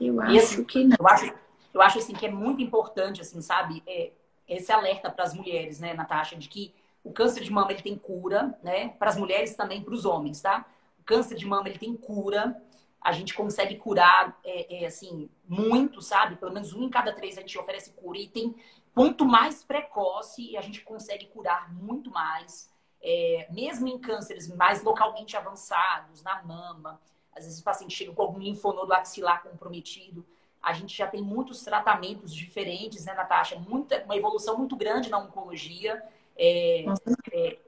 Eu 0.00 0.20
acho 0.20 0.38
assim, 0.38 0.64
que 0.64 0.84
não. 0.84 0.96
Eu 0.98 1.08
acho, 1.08 1.34
eu 1.72 1.82
acho 1.82 1.98
assim 1.98 2.14
que 2.14 2.26
é 2.26 2.30
muito 2.30 2.62
importante, 2.62 3.20
assim, 3.20 3.40
sabe, 3.40 3.82
é, 3.86 4.10
esse 4.48 4.72
alerta 4.72 5.10
para 5.10 5.24
as 5.24 5.34
mulheres, 5.34 5.80
né, 5.80 5.94
Natasha, 5.94 6.36
de 6.36 6.48
que 6.48 6.74
o 7.02 7.12
câncer 7.12 7.44
de 7.44 7.52
mama 7.52 7.70
ele 7.70 7.82
tem 7.82 7.96
cura, 7.96 8.58
né? 8.62 8.88
Para 8.98 9.10
as 9.10 9.16
mulheres 9.16 9.54
também 9.54 9.82
para 9.82 9.94
os 9.94 10.04
homens, 10.04 10.40
tá? 10.40 10.66
câncer 11.04 11.36
de 11.36 11.46
mama 11.46 11.68
ele 11.68 11.78
tem 11.78 11.94
cura. 11.96 12.56
A 13.04 13.12
gente 13.12 13.34
consegue 13.34 13.76
curar, 13.76 14.40
é, 14.42 14.82
é, 14.82 14.86
assim, 14.86 15.28
muito, 15.46 16.00
sabe? 16.00 16.36
Pelo 16.36 16.54
menos 16.54 16.72
um 16.72 16.84
em 16.84 16.88
cada 16.88 17.12
três 17.12 17.36
a 17.36 17.42
gente 17.42 17.58
oferece 17.58 17.92
cura. 17.92 18.16
E 18.16 18.26
tem, 18.26 18.56
quanto 18.94 19.26
mais 19.26 19.62
precoce, 19.62 20.56
a 20.56 20.62
gente 20.62 20.80
consegue 20.80 21.26
curar 21.26 21.70
muito 21.74 22.10
mais. 22.10 22.72
É, 23.02 23.46
mesmo 23.50 23.86
em 23.86 23.98
cânceres 23.98 24.48
mais 24.48 24.82
localmente 24.82 25.36
avançados, 25.36 26.22
na 26.22 26.42
mama, 26.42 26.98
às 27.36 27.44
vezes 27.44 27.60
o 27.60 27.64
paciente 27.64 27.94
chega 27.94 28.12
com 28.12 28.22
algum 28.22 28.38
linfonodo 28.38 28.94
axilar 28.94 29.42
comprometido. 29.42 30.24
A 30.62 30.72
gente 30.72 30.96
já 30.96 31.06
tem 31.06 31.20
muitos 31.20 31.62
tratamentos 31.62 32.34
diferentes, 32.34 33.04
né, 33.04 33.12
Natasha? 33.12 33.58
Muita, 33.58 34.02
uma 34.04 34.16
evolução 34.16 34.56
muito 34.56 34.74
grande 34.74 35.10
na 35.10 35.18
oncologia. 35.18 36.02
É, 36.34 36.86
é, 37.32 37.58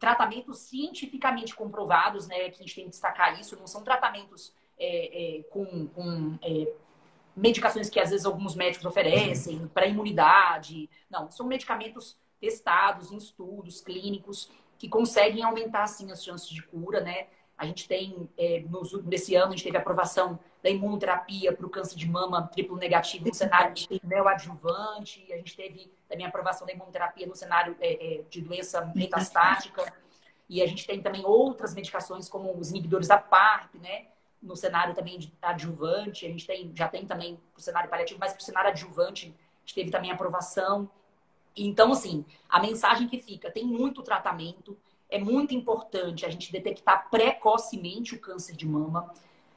tratamentos 0.00 0.58
cientificamente 0.58 1.54
comprovados, 1.54 2.26
né, 2.26 2.48
que 2.50 2.56
a 2.56 2.62
gente 2.64 2.74
tem 2.74 2.84
que 2.84 2.90
destacar 2.90 3.38
isso, 3.38 3.56
não 3.56 3.66
são 3.66 3.84
tratamentos 3.84 4.52
é, 4.80 5.38
é, 5.38 5.42
com, 5.44 5.86
com 5.88 6.38
é, 6.42 6.72
medicações 7.36 7.88
que 7.88 8.00
às 8.00 8.10
vezes 8.10 8.26
alguns 8.26 8.54
médicos 8.54 8.86
oferecem 8.86 9.68
para 9.68 9.86
imunidade. 9.86 10.88
Não, 11.10 11.30
são 11.30 11.46
medicamentos 11.46 12.16
testados 12.40 13.12
em 13.12 13.16
estudos 13.16 13.80
clínicos 13.80 14.50
que 14.78 14.88
conseguem 14.88 15.42
aumentar, 15.42 15.86
sim, 15.86 16.10
as 16.10 16.24
chances 16.24 16.48
de 16.48 16.62
cura, 16.62 17.00
né? 17.00 17.26
A 17.56 17.66
gente 17.66 17.86
tem, 17.86 18.26
é, 18.38 18.64
nos, 18.70 18.94
nesse 19.04 19.34
ano, 19.34 19.48
a 19.48 19.50
gente 19.50 19.64
teve 19.64 19.76
aprovação 19.76 20.38
da 20.62 20.70
imunoterapia 20.70 21.52
para 21.52 21.66
o 21.66 21.68
câncer 21.68 21.94
de 21.94 22.08
mama 22.08 22.48
triplo 22.48 22.76
negativo 22.78 23.26
no 23.26 23.34
cenário 23.34 23.74
neoadjuvante. 24.02 25.30
A 25.30 25.36
gente 25.36 25.54
teve 25.54 25.92
também 26.08 26.24
aprovação 26.24 26.66
da 26.66 26.72
imunoterapia 26.72 27.26
no 27.26 27.36
cenário 27.36 27.76
é, 27.78 28.20
é, 28.20 28.22
de 28.30 28.40
doença 28.40 28.90
metastática. 28.94 29.92
E 30.48 30.62
a 30.62 30.66
gente 30.66 30.86
tem 30.86 31.02
também 31.02 31.24
outras 31.24 31.74
medicações, 31.74 32.30
como 32.30 32.56
os 32.56 32.70
inibidores 32.70 33.08
da 33.08 33.18
PARP, 33.18 33.74
né? 33.74 34.06
No 34.42 34.56
cenário 34.56 34.94
também 34.94 35.18
de 35.18 35.32
adjuvante. 35.42 36.26
A 36.26 36.28
gente 36.28 36.46
tem, 36.46 36.72
já 36.74 36.88
tem 36.88 37.06
também 37.06 37.38
o 37.56 37.60
cenário 37.60 37.90
paliativo, 37.90 38.18
mas 38.18 38.32
para 38.32 38.40
o 38.40 38.44
cenário 38.44 38.70
adjuvante, 38.70 39.26
a 39.26 39.60
gente 39.60 39.74
teve 39.74 39.90
também 39.90 40.10
aprovação. 40.10 40.90
Então, 41.56 41.92
assim, 41.92 42.24
a 42.48 42.60
mensagem 42.60 43.08
que 43.08 43.18
fica, 43.18 43.50
tem 43.50 43.64
muito 43.64 44.02
tratamento, 44.02 44.76
é 45.10 45.18
muito 45.18 45.54
importante 45.54 46.24
a 46.24 46.30
gente 46.30 46.52
detectar 46.52 47.10
precocemente 47.10 48.14
o 48.14 48.20
câncer 48.20 48.56
de 48.56 48.66
mama. 48.66 49.12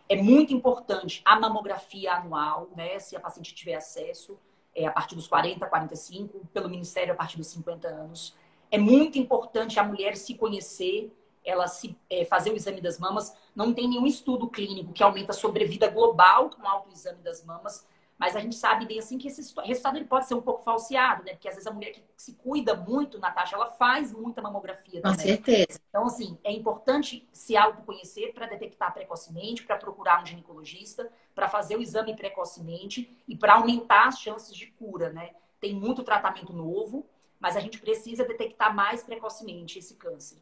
É 0.09 0.15
muito 0.15 0.53
importante 0.53 1.21
a 1.23 1.39
mamografia 1.39 2.13
anual, 2.13 2.69
né? 2.75 2.99
Se 2.99 3.15
a 3.15 3.19
paciente 3.19 3.53
tiver 3.53 3.75
acesso, 3.75 4.37
é, 4.75 4.85
a 4.85 4.91
partir 4.91 5.15
dos 5.15 5.27
40, 5.27 5.65
45, 5.65 6.41
pelo 6.51 6.69
Ministério 6.69 7.13
a 7.13 7.15
partir 7.15 7.37
dos 7.37 7.47
50 7.47 7.87
anos. 7.87 8.35
É 8.71 8.77
muito 8.77 9.19
importante 9.19 9.79
a 9.79 9.83
mulher 9.83 10.17
se 10.17 10.33
conhecer, 10.33 11.11
ela 11.45 11.67
se 11.67 11.95
é, 12.09 12.25
fazer 12.25 12.51
o 12.51 12.55
exame 12.55 12.81
das 12.81 12.97
mamas. 12.97 13.35
Não 13.55 13.73
tem 13.73 13.87
nenhum 13.87 14.07
estudo 14.07 14.47
clínico 14.49 14.93
que 14.93 15.03
aumenta 15.03 15.31
a 15.31 15.35
sobrevida 15.35 15.87
global 15.87 16.49
com 16.49 16.63
o 16.63 16.67
autoexame 16.67 17.21
das 17.21 17.43
mamas, 17.43 17.85
mas 18.17 18.35
a 18.35 18.39
gente 18.39 18.55
sabe 18.55 18.85
bem 18.85 18.99
assim 18.99 19.17
que 19.17 19.27
esse 19.27 19.53
resultado 19.63 19.97
ele 19.97 20.05
pode 20.05 20.27
ser 20.27 20.33
um 20.33 20.41
pouco 20.41 20.63
falseado, 20.63 21.23
né? 21.23 21.33
Porque 21.33 21.47
às 21.47 21.55
vezes 21.55 21.67
a 21.67 21.73
mulher 21.73 21.91
que 21.91 22.03
se 22.15 22.33
cuida 22.35 22.75
muito, 22.75 23.19
Natasha, 23.19 23.55
ela 23.55 23.71
faz 23.71 24.13
muita 24.13 24.41
mamografia 24.41 25.01
também. 25.01 25.17
Com 25.17 25.21
certeza. 25.21 25.79
Então, 25.89 26.05
assim, 26.05 26.37
é 26.43 26.51
importante 26.51 27.27
se 27.33 27.57
autoconhecer 27.57 28.33
para 28.33 28.47
detectar 28.47 28.93
precocemente, 28.93 29.63
para 29.63 29.77
procurar 29.77 30.21
um 30.21 30.25
ginecologista, 30.25 31.11
para 31.35 31.49
fazer 31.49 31.75
o 31.75 31.81
exame 31.81 32.15
precocemente 32.15 33.17
e 33.27 33.35
para 33.35 33.55
aumentar 33.55 34.07
as 34.07 34.19
chances 34.19 34.55
de 34.55 34.67
cura, 34.67 35.11
né? 35.11 35.31
Tem 35.59 35.73
muito 35.73 36.03
tratamento 36.03 36.53
novo, 36.53 37.05
mas 37.39 37.57
a 37.57 37.59
gente 37.59 37.79
precisa 37.79 38.23
detectar 38.23 38.73
mais 38.73 39.03
precocemente 39.03 39.79
esse 39.79 39.95
câncer. 39.95 40.37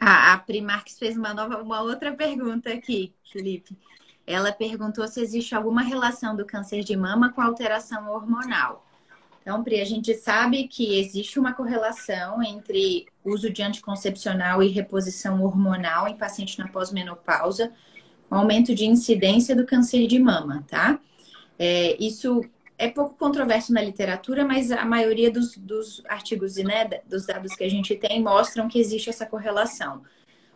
Ah, 0.00 0.34
a 0.34 0.38
Primarques 0.38 0.98
fez 0.98 1.16
uma, 1.16 1.32
nova, 1.32 1.62
uma 1.62 1.80
outra 1.80 2.12
pergunta 2.12 2.70
aqui, 2.70 3.14
Felipe. 3.32 3.76
Ela 4.26 4.52
perguntou 4.52 5.06
se 5.06 5.20
existe 5.20 5.54
alguma 5.54 5.82
relação 5.82 6.36
do 6.36 6.44
câncer 6.44 6.82
de 6.82 6.96
mama 6.96 7.32
com 7.32 7.40
alteração 7.40 8.10
hormonal. 8.10 8.84
Então, 9.40 9.62
Pri, 9.62 9.80
a 9.80 9.84
gente 9.84 10.12
sabe 10.14 10.66
que 10.66 10.98
existe 10.98 11.38
uma 11.38 11.52
correlação 11.52 12.42
entre 12.42 13.06
uso 13.24 13.48
de 13.48 13.62
anticoncepcional 13.62 14.60
e 14.60 14.68
reposição 14.68 15.40
hormonal 15.42 16.08
em 16.08 16.16
paciente 16.16 16.58
na 16.58 16.66
pós-menopausa, 16.66 17.72
aumento 18.28 18.74
de 18.74 18.84
incidência 18.84 19.54
do 19.54 19.64
câncer 19.64 20.08
de 20.08 20.18
mama, 20.18 20.64
tá? 20.68 20.98
É, 21.56 21.96
isso 22.04 22.42
é 22.78 22.88
pouco 22.88 23.14
controverso 23.16 23.72
na 23.72 23.82
literatura, 23.82 24.44
mas 24.44 24.70
a 24.70 24.84
maioria 24.84 25.30
dos, 25.30 25.56
dos 25.56 26.02
artigos 26.06 26.56
e 26.56 26.64
né, 26.64 26.88
dos 27.06 27.26
dados 27.26 27.54
que 27.54 27.64
a 27.64 27.70
gente 27.70 27.94
tem 27.96 28.22
mostram 28.22 28.68
que 28.68 28.78
existe 28.78 29.08
essa 29.08 29.26
correlação. 29.26 30.02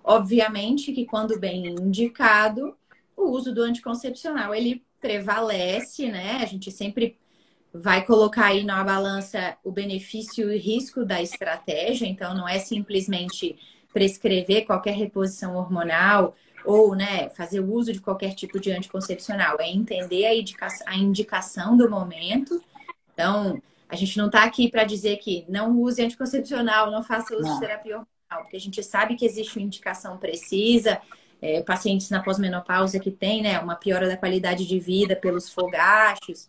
Obviamente 0.05 0.93
que 0.93 1.07
quando 1.07 1.39
bem 1.39 1.67
indicado, 1.67 2.77
o 3.17 3.31
uso 3.31 3.55
do 3.55 3.63
anticoncepcional 3.63 4.55
ele 4.55 4.85
prevalece, 5.01 6.11
né? 6.11 6.39
A 6.43 6.47
gente 6.47 6.71
sempre 6.71 7.19
vai 7.73 8.05
colocar 8.05 8.47
aí 8.47 8.65
na 8.65 8.83
balança 8.83 9.57
o 9.63 9.71
benefício 9.71 10.53
e 10.53 10.59
risco 10.59 11.05
da 11.05 11.23
estratégia, 11.23 12.07
então 12.07 12.35
não 12.35 12.49
é 12.49 12.59
simplesmente 12.59 13.57
prescrever 13.93 14.67
qualquer 14.67 14.95
reposição 14.95 15.57
hormonal 15.57 16.35
ou 16.65 16.95
né, 16.95 17.29
fazer 17.31 17.61
uso 17.61 17.93
de 17.93 18.01
qualquer 18.01 18.35
tipo 18.35 18.61
de 18.61 18.71
anticoncepcional. 18.71 19.57
É 19.61 19.69
entender 19.69 20.27
a, 20.27 20.35
indica 20.35 20.69
a 20.87 20.97
indicação 20.97 21.77
do 21.77 21.89
momento. 21.89 22.63
Então, 23.13 23.61
a 23.89 23.97
gente 23.97 24.17
não 24.17 24.27
está 24.27 24.45
aqui 24.45 24.71
para 24.71 24.85
dizer 24.85 25.17
que 25.19 25.45
não 25.49 25.79
use 25.79 26.03
anticoncepcional, 26.03 26.91
não 26.91 27.03
faça 27.03 27.35
uso 27.35 27.47
não. 27.47 27.55
de 27.55 27.61
terapia 27.61 27.99
hormonal, 27.99 28.45
porque 28.45 28.57
a 28.57 28.61
gente 28.61 28.83
sabe 28.83 29.17
que 29.17 29.25
existe 29.25 29.59
uma 29.59 29.67
indicação 29.67 30.17
precisa. 30.17 31.01
É, 31.43 31.63
pacientes 31.63 32.11
na 32.11 32.23
pós-menopausa 32.23 33.01
que 33.01 33.11
têm 33.11 33.43
né, 33.43 33.59
uma 33.61 33.75
piora 33.75 34.07
da 34.07 34.15
qualidade 34.15 34.67
de 34.67 34.79
vida 34.79 35.17
pelos 35.17 35.49
fogachos, 35.49 36.47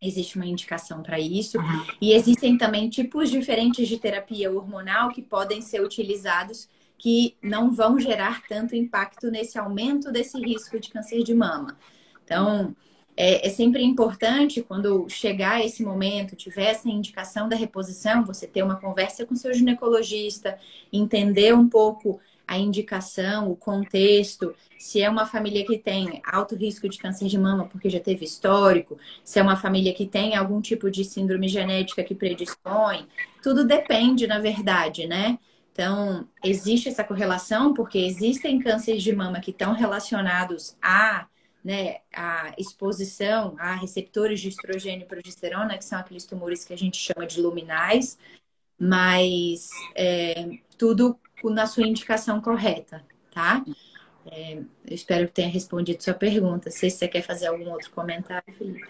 existe 0.00 0.36
uma 0.36 0.46
indicação 0.46 1.02
para 1.02 1.18
isso. 1.18 1.58
Uhum. 1.58 1.86
E 2.00 2.12
existem 2.12 2.58
também 2.58 2.88
tipos 2.88 3.30
diferentes 3.30 3.86
de 3.88 3.96
terapia 3.96 4.50
hormonal 4.50 5.10
que 5.10 5.22
podem 5.22 5.60
ser 5.60 5.82
utilizados 5.82 6.68
que 6.98 7.36
não 7.40 7.70
vão 7.70 7.98
gerar 7.98 8.42
tanto 8.48 8.74
impacto 8.74 9.30
nesse 9.30 9.58
aumento 9.58 10.10
desse 10.10 10.38
risco 10.40 10.78
de 10.78 10.90
câncer 10.90 11.22
de 11.22 11.32
mama. 11.32 11.78
Então, 12.24 12.74
é, 13.16 13.46
é, 13.46 13.50
sempre 13.50 13.82
importante, 13.82 14.62
quando 14.62 15.08
chegar 15.08 15.64
esse 15.64 15.82
momento, 15.82 16.36
tiver 16.36 16.66
essa 16.66 16.88
indicação 16.88 17.48
da 17.48 17.56
reposição, 17.56 18.24
você 18.24 18.46
ter 18.46 18.62
uma 18.62 18.76
conversa 18.76 19.24
com 19.24 19.34
seu 19.34 19.52
ginecologista, 19.54 20.58
entender 20.92 21.54
um 21.54 21.68
pouco 21.68 22.20
a 22.46 22.56
indicação, 22.56 23.50
o 23.50 23.56
contexto, 23.56 24.54
se 24.78 25.02
é 25.02 25.10
uma 25.10 25.26
família 25.26 25.66
que 25.66 25.76
tem 25.76 26.22
alto 26.24 26.54
risco 26.54 26.88
de 26.88 26.96
câncer 26.96 27.26
de 27.26 27.36
mama 27.36 27.66
porque 27.66 27.90
já 27.90 28.00
teve 28.00 28.24
histórico, 28.24 28.96
se 29.22 29.38
é 29.38 29.42
uma 29.42 29.56
família 29.56 29.92
que 29.92 30.06
tem 30.06 30.34
algum 30.34 30.60
tipo 30.60 30.90
de 30.90 31.04
síndrome 31.04 31.48
genética 31.48 32.02
que 32.02 32.14
predispõe, 32.14 33.06
tudo 33.42 33.66
depende, 33.66 34.26
na 34.26 34.38
verdade, 34.38 35.06
né? 35.06 35.38
Então, 35.78 36.26
existe 36.42 36.88
essa 36.88 37.04
correlação 37.04 37.72
porque 37.72 37.98
existem 37.98 38.58
cânceres 38.58 39.00
de 39.00 39.14
mama 39.14 39.38
que 39.38 39.52
estão 39.52 39.74
relacionados 39.74 40.76
a, 40.82 41.28
né, 41.62 41.98
a 42.12 42.52
exposição 42.58 43.54
a 43.60 43.76
receptores 43.76 44.40
de 44.40 44.48
estrogênio 44.48 45.04
e 45.04 45.08
progesterona, 45.08 45.78
que 45.78 45.84
são 45.84 45.96
aqueles 45.96 46.26
tumores 46.26 46.64
que 46.64 46.74
a 46.74 46.76
gente 46.76 46.96
chama 46.96 47.24
de 47.28 47.40
luminais, 47.40 48.18
mas 48.76 49.70
é, 49.94 50.58
tudo 50.76 51.16
na 51.44 51.64
sua 51.64 51.86
indicação 51.86 52.40
correta, 52.40 53.06
tá? 53.32 53.64
É, 54.32 54.54
eu 54.56 54.66
espero 54.84 55.28
que 55.28 55.34
tenha 55.34 55.48
respondido 55.48 56.02
sua 56.02 56.12
pergunta. 56.12 56.72
Se 56.72 56.90
você 56.90 57.06
quer 57.06 57.22
fazer 57.22 57.46
algum 57.46 57.70
outro 57.70 57.92
comentário, 57.92 58.52
Felipe. 58.54 58.88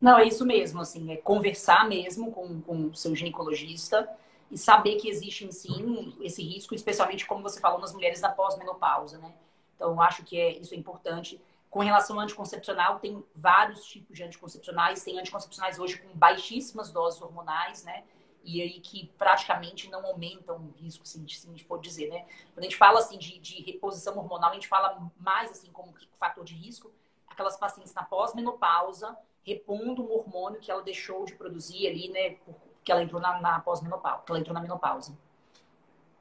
Não, 0.00 0.16
é 0.16 0.28
isso 0.28 0.46
mesmo, 0.46 0.80
assim, 0.80 1.10
é 1.10 1.16
conversar 1.16 1.88
mesmo 1.88 2.30
com, 2.30 2.60
com 2.60 2.86
o 2.86 2.94
seu 2.94 3.16
ginecologista 3.16 4.08
e 4.50 4.58
saber 4.58 4.96
que 4.96 5.08
existe, 5.08 5.50
sim, 5.52 6.16
esse 6.20 6.42
risco, 6.42 6.74
especialmente, 6.74 7.26
como 7.26 7.42
você 7.42 7.60
falou, 7.60 7.80
nas 7.80 7.92
mulheres 7.92 8.20
da 8.20 8.28
pós-menopausa, 8.28 9.18
né? 9.18 9.34
Então, 9.74 10.00
acho 10.00 10.22
que 10.24 10.38
é, 10.38 10.58
isso 10.58 10.74
é 10.74 10.76
importante. 10.76 11.40
Com 11.70 11.80
relação 11.80 12.16
ao 12.16 12.22
anticoncepcional, 12.22 13.00
tem 13.00 13.24
vários 13.34 13.84
tipos 13.84 14.16
de 14.16 14.22
anticoncepcionais. 14.22 15.02
Tem 15.02 15.18
anticoncepcionais 15.18 15.78
hoje 15.78 15.98
com 15.98 16.16
baixíssimas 16.16 16.90
doses 16.92 17.20
hormonais, 17.20 17.82
né? 17.82 18.04
E 18.44 18.62
aí 18.62 18.78
que 18.80 19.10
praticamente 19.18 19.90
não 19.90 20.04
aumentam 20.06 20.56
o 20.56 20.70
risco, 20.80 21.02
assim, 21.02 21.26
se 21.26 21.48
a 21.48 21.50
gente 21.50 21.64
pode 21.64 21.82
dizer, 21.82 22.08
né? 22.08 22.26
Quando 22.52 22.60
a 22.60 22.68
gente 22.68 22.76
fala, 22.76 23.00
assim, 23.00 23.18
de, 23.18 23.38
de 23.38 23.62
reposição 23.62 24.16
hormonal, 24.16 24.50
a 24.50 24.54
gente 24.54 24.68
fala 24.68 25.10
mais, 25.18 25.50
assim, 25.50 25.70
como 25.72 25.94
fator 26.18 26.44
de 26.44 26.54
risco, 26.54 26.92
aquelas 27.26 27.56
pacientes 27.56 27.92
na 27.92 28.04
pós-menopausa 28.04 29.16
repondo 29.44 30.02
um 30.02 30.12
hormônio 30.12 30.60
que 30.60 30.70
ela 30.70 30.82
deixou 30.82 31.24
de 31.24 31.34
produzir 31.34 31.86
ali, 31.86 32.08
né, 32.08 32.30
por 32.44 32.54
que 32.84 32.92
ela 32.92 33.02
entrou 33.02 33.20
na, 33.20 33.40
na 33.40 33.60
pós-menopausa, 33.60 34.22
que 34.24 34.30
ela 34.30 34.40
entrou 34.40 34.54
na 34.54 34.60
menopausa. 34.60 35.16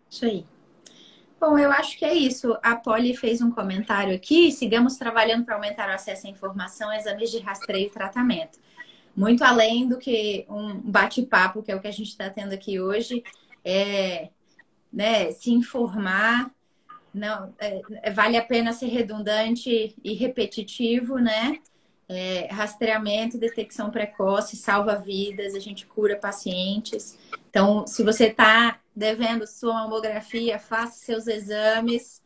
Isso 0.10 0.26
aí. 0.26 0.46
Bom, 1.40 1.58
eu 1.58 1.72
acho 1.72 1.98
que 1.98 2.06
é 2.06 2.14
isso. 2.14 2.58
A 2.64 2.76
Polly 2.76 3.18
fez 3.18 3.42
um 3.42 3.52
comentário 3.52 4.16
aqui. 4.16 4.52
Sigamos 4.52 4.96
trabalhando 4.96 5.44
para 5.44 5.56
aumentar 5.56 5.90
o 5.90 5.92
acesso 5.92 6.26
à 6.26 6.30
informação, 6.30 6.92
exames 6.94 7.30
de 7.32 7.40
rastreio 7.40 7.88
e 7.88 7.90
tratamento. 7.90 8.58
Muito 9.16 9.44
além 9.44 9.88
do 9.88 9.98
que 9.98 10.46
um 10.50 10.80
bate-papo, 10.80 11.62
que 11.62 11.72
é 11.72 11.76
o 11.76 11.82
que 11.82 11.88
a 11.88 11.92
gente 11.92 12.08
está 12.08 12.30
tendo 12.30 12.54
aqui 12.54 12.80
hoje, 12.80 13.24
é 13.64 14.30
né, 14.92 15.32
se 15.32 15.52
informar. 15.52 16.50
Não, 17.14 17.54
é, 17.60 18.12
vale 18.12 18.38
a 18.38 18.46
pena 18.46 18.72
ser 18.72 18.88
redundante 18.88 19.96
e 20.04 20.14
repetitivo, 20.14 21.18
né? 21.18 21.60
É, 22.10 22.48
rastreamento, 22.52 23.38
detecção 23.38 23.90
precoce, 23.90 24.58
salva 24.58 24.96
vidas, 24.96 25.56
a 25.56 25.60
gente 25.60 25.86
cura 25.86 26.18
pacientes. 26.18 27.18
Então, 27.50 27.88
se 27.88 28.04
você 28.04 28.28
está 28.28 28.80
devendo 28.96 29.48
sua 29.48 29.74
mamografia, 29.74 30.60
faça 30.60 30.98
seus 30.98 31.28
exames, 31.28 32.22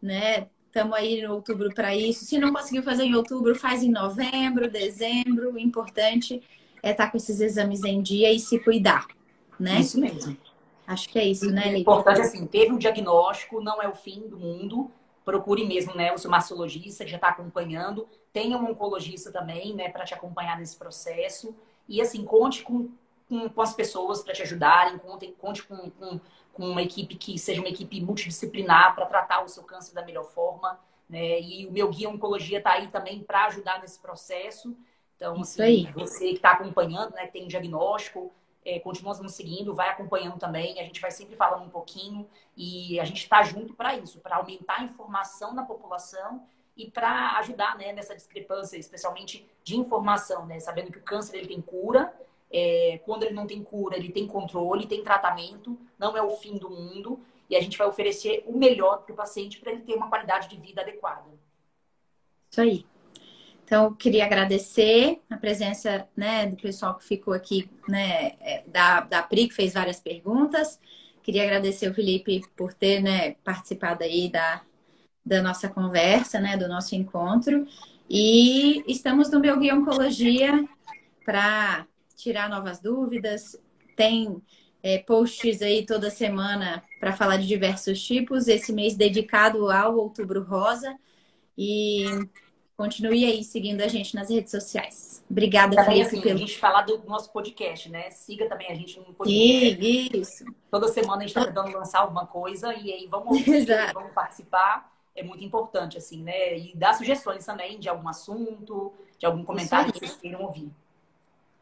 né? 0.00 0.46
Estamos 0.66 0.96
aí 0.96 1.20
em 1.20 1.26
outubro 1.26 1.72
para 1.74 1.94
isso. 1.94 2.24
Se 2.24 2.38
não 2.38 2.52
conseguiu 2.52 2.82
fazer 2.82 3.04
em 3.04 3.14
outubro, 3.14 3.54
faz 3.54 3.82
em 3.82 3.90
novembro, 3.90 4.70
dezembro. 4.70 5.52
O 5.52 5.58
importante 5.58 6.42
é 6.82 6.90
estar 6.90 7.06
tá 7.06 7.10
com 7.10 7.16
esses 7.16 7.40
exames 7.40 7.84
em 7.84 8.00
dia 8.02 8.32
e 8.32 8.38
se 8.38 8.58
cuidar, 8.58 9.06
né? 9.58 9.80
Isso 9.80 10.00
mesmo. 10.00 10.36
Acho 10.86 11.08
que 11.08 11.18
é 11.18 11.24
isso, 11.24 11.50
né, 11.50 11.64
Lívia? 11.64 11.78
O 11.78 11.80
importante 11.80 12.20
é 12.20 12.22
assim, 12.22 12.46
teve 12.46 12.72
um 12.72 12.78
diagnóstico, 12.78 13.60
não 13.60 13.82
é 13.82 13.88
o 13.88 13.94
fim 13.94 14.26
do 14.26 14.38
mundo 14.38 14.90
procure 15.28 15.66
mesmo 15.66 15.94
né, 15.94 16.10
o 16.10 16.16
seu 16.16 16.30
mastologista 16.30 17.04
que 17.04 17.10
já 17.10 17.18
está 17.18 17.28
acompanhando. 17.28 18.08
Tenha 18.32 18.56
um 18.56 18.70
oncologista 18.70 19.30
também, 19.30 19.74
né, 19.74 19.90
para 19.90 20.06
te 20.06 20.14
acompanhar 20.14 20.58
nesse 20.58 20.74
processo. 20.78 21.54
E 21.86 22.00
assim, 22.00 22.24
conte 22.24 22.62
com, 22.62 22.88
com, 23.28 23.46
com 23.46 23.60
as 23.60 23.74
pessoas 23.74 24.22
para 24.22 24.32
te 24.32 24.40
ajudarem, 24.40 24.96
conte, 24.96 25.34
conte 25.38 25.62
com, 25.64 25.90
com, 25.90 26.18
com, 26.54 26.70
uma 26.70 26.80
equipe 26.80 27.14
que 27.14 27.38
seja 27.38 27.60
uma 27.60 27.68
equipe 27.68 28.00
multidisciplinar 28.00 28.94
para 28.94 29.04
tratar 29.04 29.44
o 29.44 29.48
seu 29.48 29.62
câncer 29.64 29.92
da 29.92 30.02
melhor 30.02 30.24
forma. 30.24 30.80
Né? 31.06 31.42
E 31.42 31.66
o 31.66 31.72
meu 31.72 31.90
guia 31.90 32.08
oncologia 32.08 32.56
está 32.56 32.72
aí 32.72 32.88
também 32.88 33.22
para 33.22 33.44
ajudar 33.48 33.82
nesse 33.82 33.98
processo. 33.98 34.74
Então, 35.14 35.38
assim, 35.42 35.92
você 35.92 36.30
que 36.30 36.36
está 36.36 36.52
acompanhando, 36.52 37.12
né, 37.12 37.26
tem 37.26 37.46
diagnóstico, 37.46 38.32
é, 38.68 38.82
nos 38.84 39.34
seguindo, 39.34 39.74
vai 39.74 39.88
acompanhando 39.88 40.38
também. 40.38 40.78
A 40.78 40.84
gente 40.84 41.00
vai 41.00 41.10
sempre 41.10 41.36
falando 41.36 41.64
um 41.64 41.70
pouquinho 41.70 42.28
e 42.56 43.00
a 43.00 43.04
gente 43.04 43.22
está 43.22 43.42
junto 43.42 43.72
para 43.74 43.96
isso, 43.96 44.20
para 44.20 44.36
aumentar 44.36 44.80
a 44.80 44.84
informação 44.84 45.54
na 45.54 45.64
população 45.64 46.42
e 46.76 46.90
para 46.90 47.38
ajudar 47.38 47.78
né, 47.78 47.92
nessa 47.92 48.14
discrepância, 48.14 48.76
especialmente 48.76 49.48
de 49.64 49.76
informação, 49.76 50.46
né? 50.46 50.60
Sabendo 50.60 50.92
que 50.92 50.98
o 50.98 51.02
câncer 51.02 51.38
ele 51.38 51.48
tem 51.48 51.60
cura, 51.60 52.14
é, 52.50 53.00
quando 53.04 53.22
ele 53.22 53.34
não 53.34 53.46
tem 53.46 53.62
cura, 53.64 53.96
ele 53.96 54.12
tem 54.12 54.26
controle, 54.26 54.86
tem 54.86 55.02
tratamento, 55.02 55.78
não 55.98 56.16
é 56.16 56.22
o 56.22 56.30
fim 56.36 56.56
do 56.56 56.70
mundo 56.70 57.20
e 57.48 57.56
a 57.56 57.60
gente 57.60 57.78
vai 57.78 57.86
oferecer 57.86 58.44
o 58.46 58.56
melhor 58.56 59.02
para 59.02 59.12
o 59.12 59.16
paciente 59.16 59.58
para 59.58 59.72
ele 59.72 59.82
ter 59.82 59.94
uma 59.94 60.08
qualidade 60.08 60.48
de 60.48 60.56
vida 60.56 60.82
adequada. 60.82 61.24
Isso 62.50 62.60
aí. 62.60 62.86
Então, 63.68 63.92
queria 63.92 64.24
agradecer 64.24 65.20
a 65.28 65.36
presença 65.36 66.08
né, 66.16 66.46
do 66.46 66.56
pessoal 66.56 66.94
que 66.94 67.04
ficou 67.04 67.34
aqui, 67.34 67.68
né, 67.86 68.32
é, 68.40 68.62
da, 68.66 69.00
da 69.00 69.22
PRI, 69.22 69.46
que 69.46 69.54
fez 69.54 69.74
várias 69.74 70.00
perguntas. 70.00 70.80
Queria 71.22 71.42
agradecer 71.42 71.86
o 71.86 71.92
Felipe 71.92 72.40
por 72.56 72.72
ter 72.72 73.02
né, 73.02 73.32
participado 73.44 74.02
aí 74.04 74.30
da, 74.30 74.62
da 75.22 75.42
nossa 75.42 75.68
conversa, 75.68 76.40
né, 76.40 76.56
do 76.56 76.66
nosso 76.66 76.94
encontro. 76.94 77.66
E 78.08 78.82
estamos 78.90 79.30
no 79.30 79.38
Meu 79.38 79.58
Guia 79.58 79.74
Oncologia 79.74 80.66
para 81.22 81.86
tirar 82.16 82.48
novas 82.48 82.80
dúvidas. 82.80 83.54
Tem 83.94 84.40
é, 84.82 84.96
posts 85.00 85.60
aí 85.60 85.84
toda 85.84 86.08
semana 86.08 86.82
para 86.98 87.12
falar 87.12 87.36
de 87.36 87.46
diversos 87.46 88.02
tipos. 88.02 88.48
Esse 88.48 88.72
mês 88.72 88.96
dedicado 88.96 89.70
ao 89.70 89.98
Outubro 89.98 90.42
Rosa. 90.42 90.96
E 91.58 92.06
Continue 92.78 93.24
aí 93.24 93.42
seguindo 93.42 93.80
a 93.80 93.88
gente 93.88 94.14
nas 94.14 94.30
redes 94.30 94.52
sociais. 94.52 95.24
Obrigada, 95.28 95.74
também, 95.74 96.04
Felipe. 96.04 96.06
Assim, 96.06 96.20
pelo... 96.20 96.34
A 96.36 96.38
gente 96.38 96.58
falar 96.58 96.82
do 96.82 97.02
nosso 97.08 97.32
podcast, 97.32 97.90
né? 97.90 98.08
Siga 98.12 98.48
também 98.48 98.70
a 98.70 98.74
gente 98.76 99.00
no 99.00 99.12
podcast. 99.12 100.16
Isso. 100.16 100.44
Toda 100.70 100.86
semana 100.86 101.16
a 101.16 101.20
gente 101.26 101.30
está 101.30 101.44
tentando 101.44 101.76
lançar 101.76 102.02
alguma 102.02 102.24
coisa 102.24 102.72
e 102.72 102.92
aí 102.92 103.08
vamos, 103.08 103.30
ouvir, 103.36 103.66
vamos 103.92 104.12
participar. 104.12 104.96
É 105.12 105.24
muito 105.24 105.42
importante, 105.42 105.98
assim, 105.98 106.22
né? 106.22 106.56
E 106.56 106.76
dar 106.76 106.94
sugestões 106.94 107.44
também 107.44 107.80
de 107.80 107.88
algum 107.88 108.08
assunto, 108.08 108.92
de 109.18 109.26
algum 109.26 109.44
comentário 109.44 109.92
que 109.92 109.98
vocês 109.98 110.14
queiram 110.14 110.42
ouvir. 110.42 110.70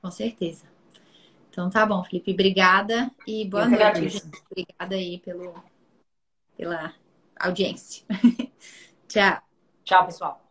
Com 0.02 0.10
certeza. 0.10 0.66
Então 1.48 1.70
tá 1.70 1.86
bom, 1.86 2.04
Felipe. 2.04 2.32
Obrigada 2.32 3.10
e 3.26 3.46
boa 3.46 3.64
Eu 3.64 3.70
noite. 3.70 4.10
Gente. 4.10 4.42
Obrigada 4.50 4.94
aí 4.94 5.18
pelo, 5.20 5.54
pela 6.58 6.92
audiência. 7.40 8.04
Tchau. 9.08 9.40
Tchau, 9.82 10.04
pessoal. 10.04 10.45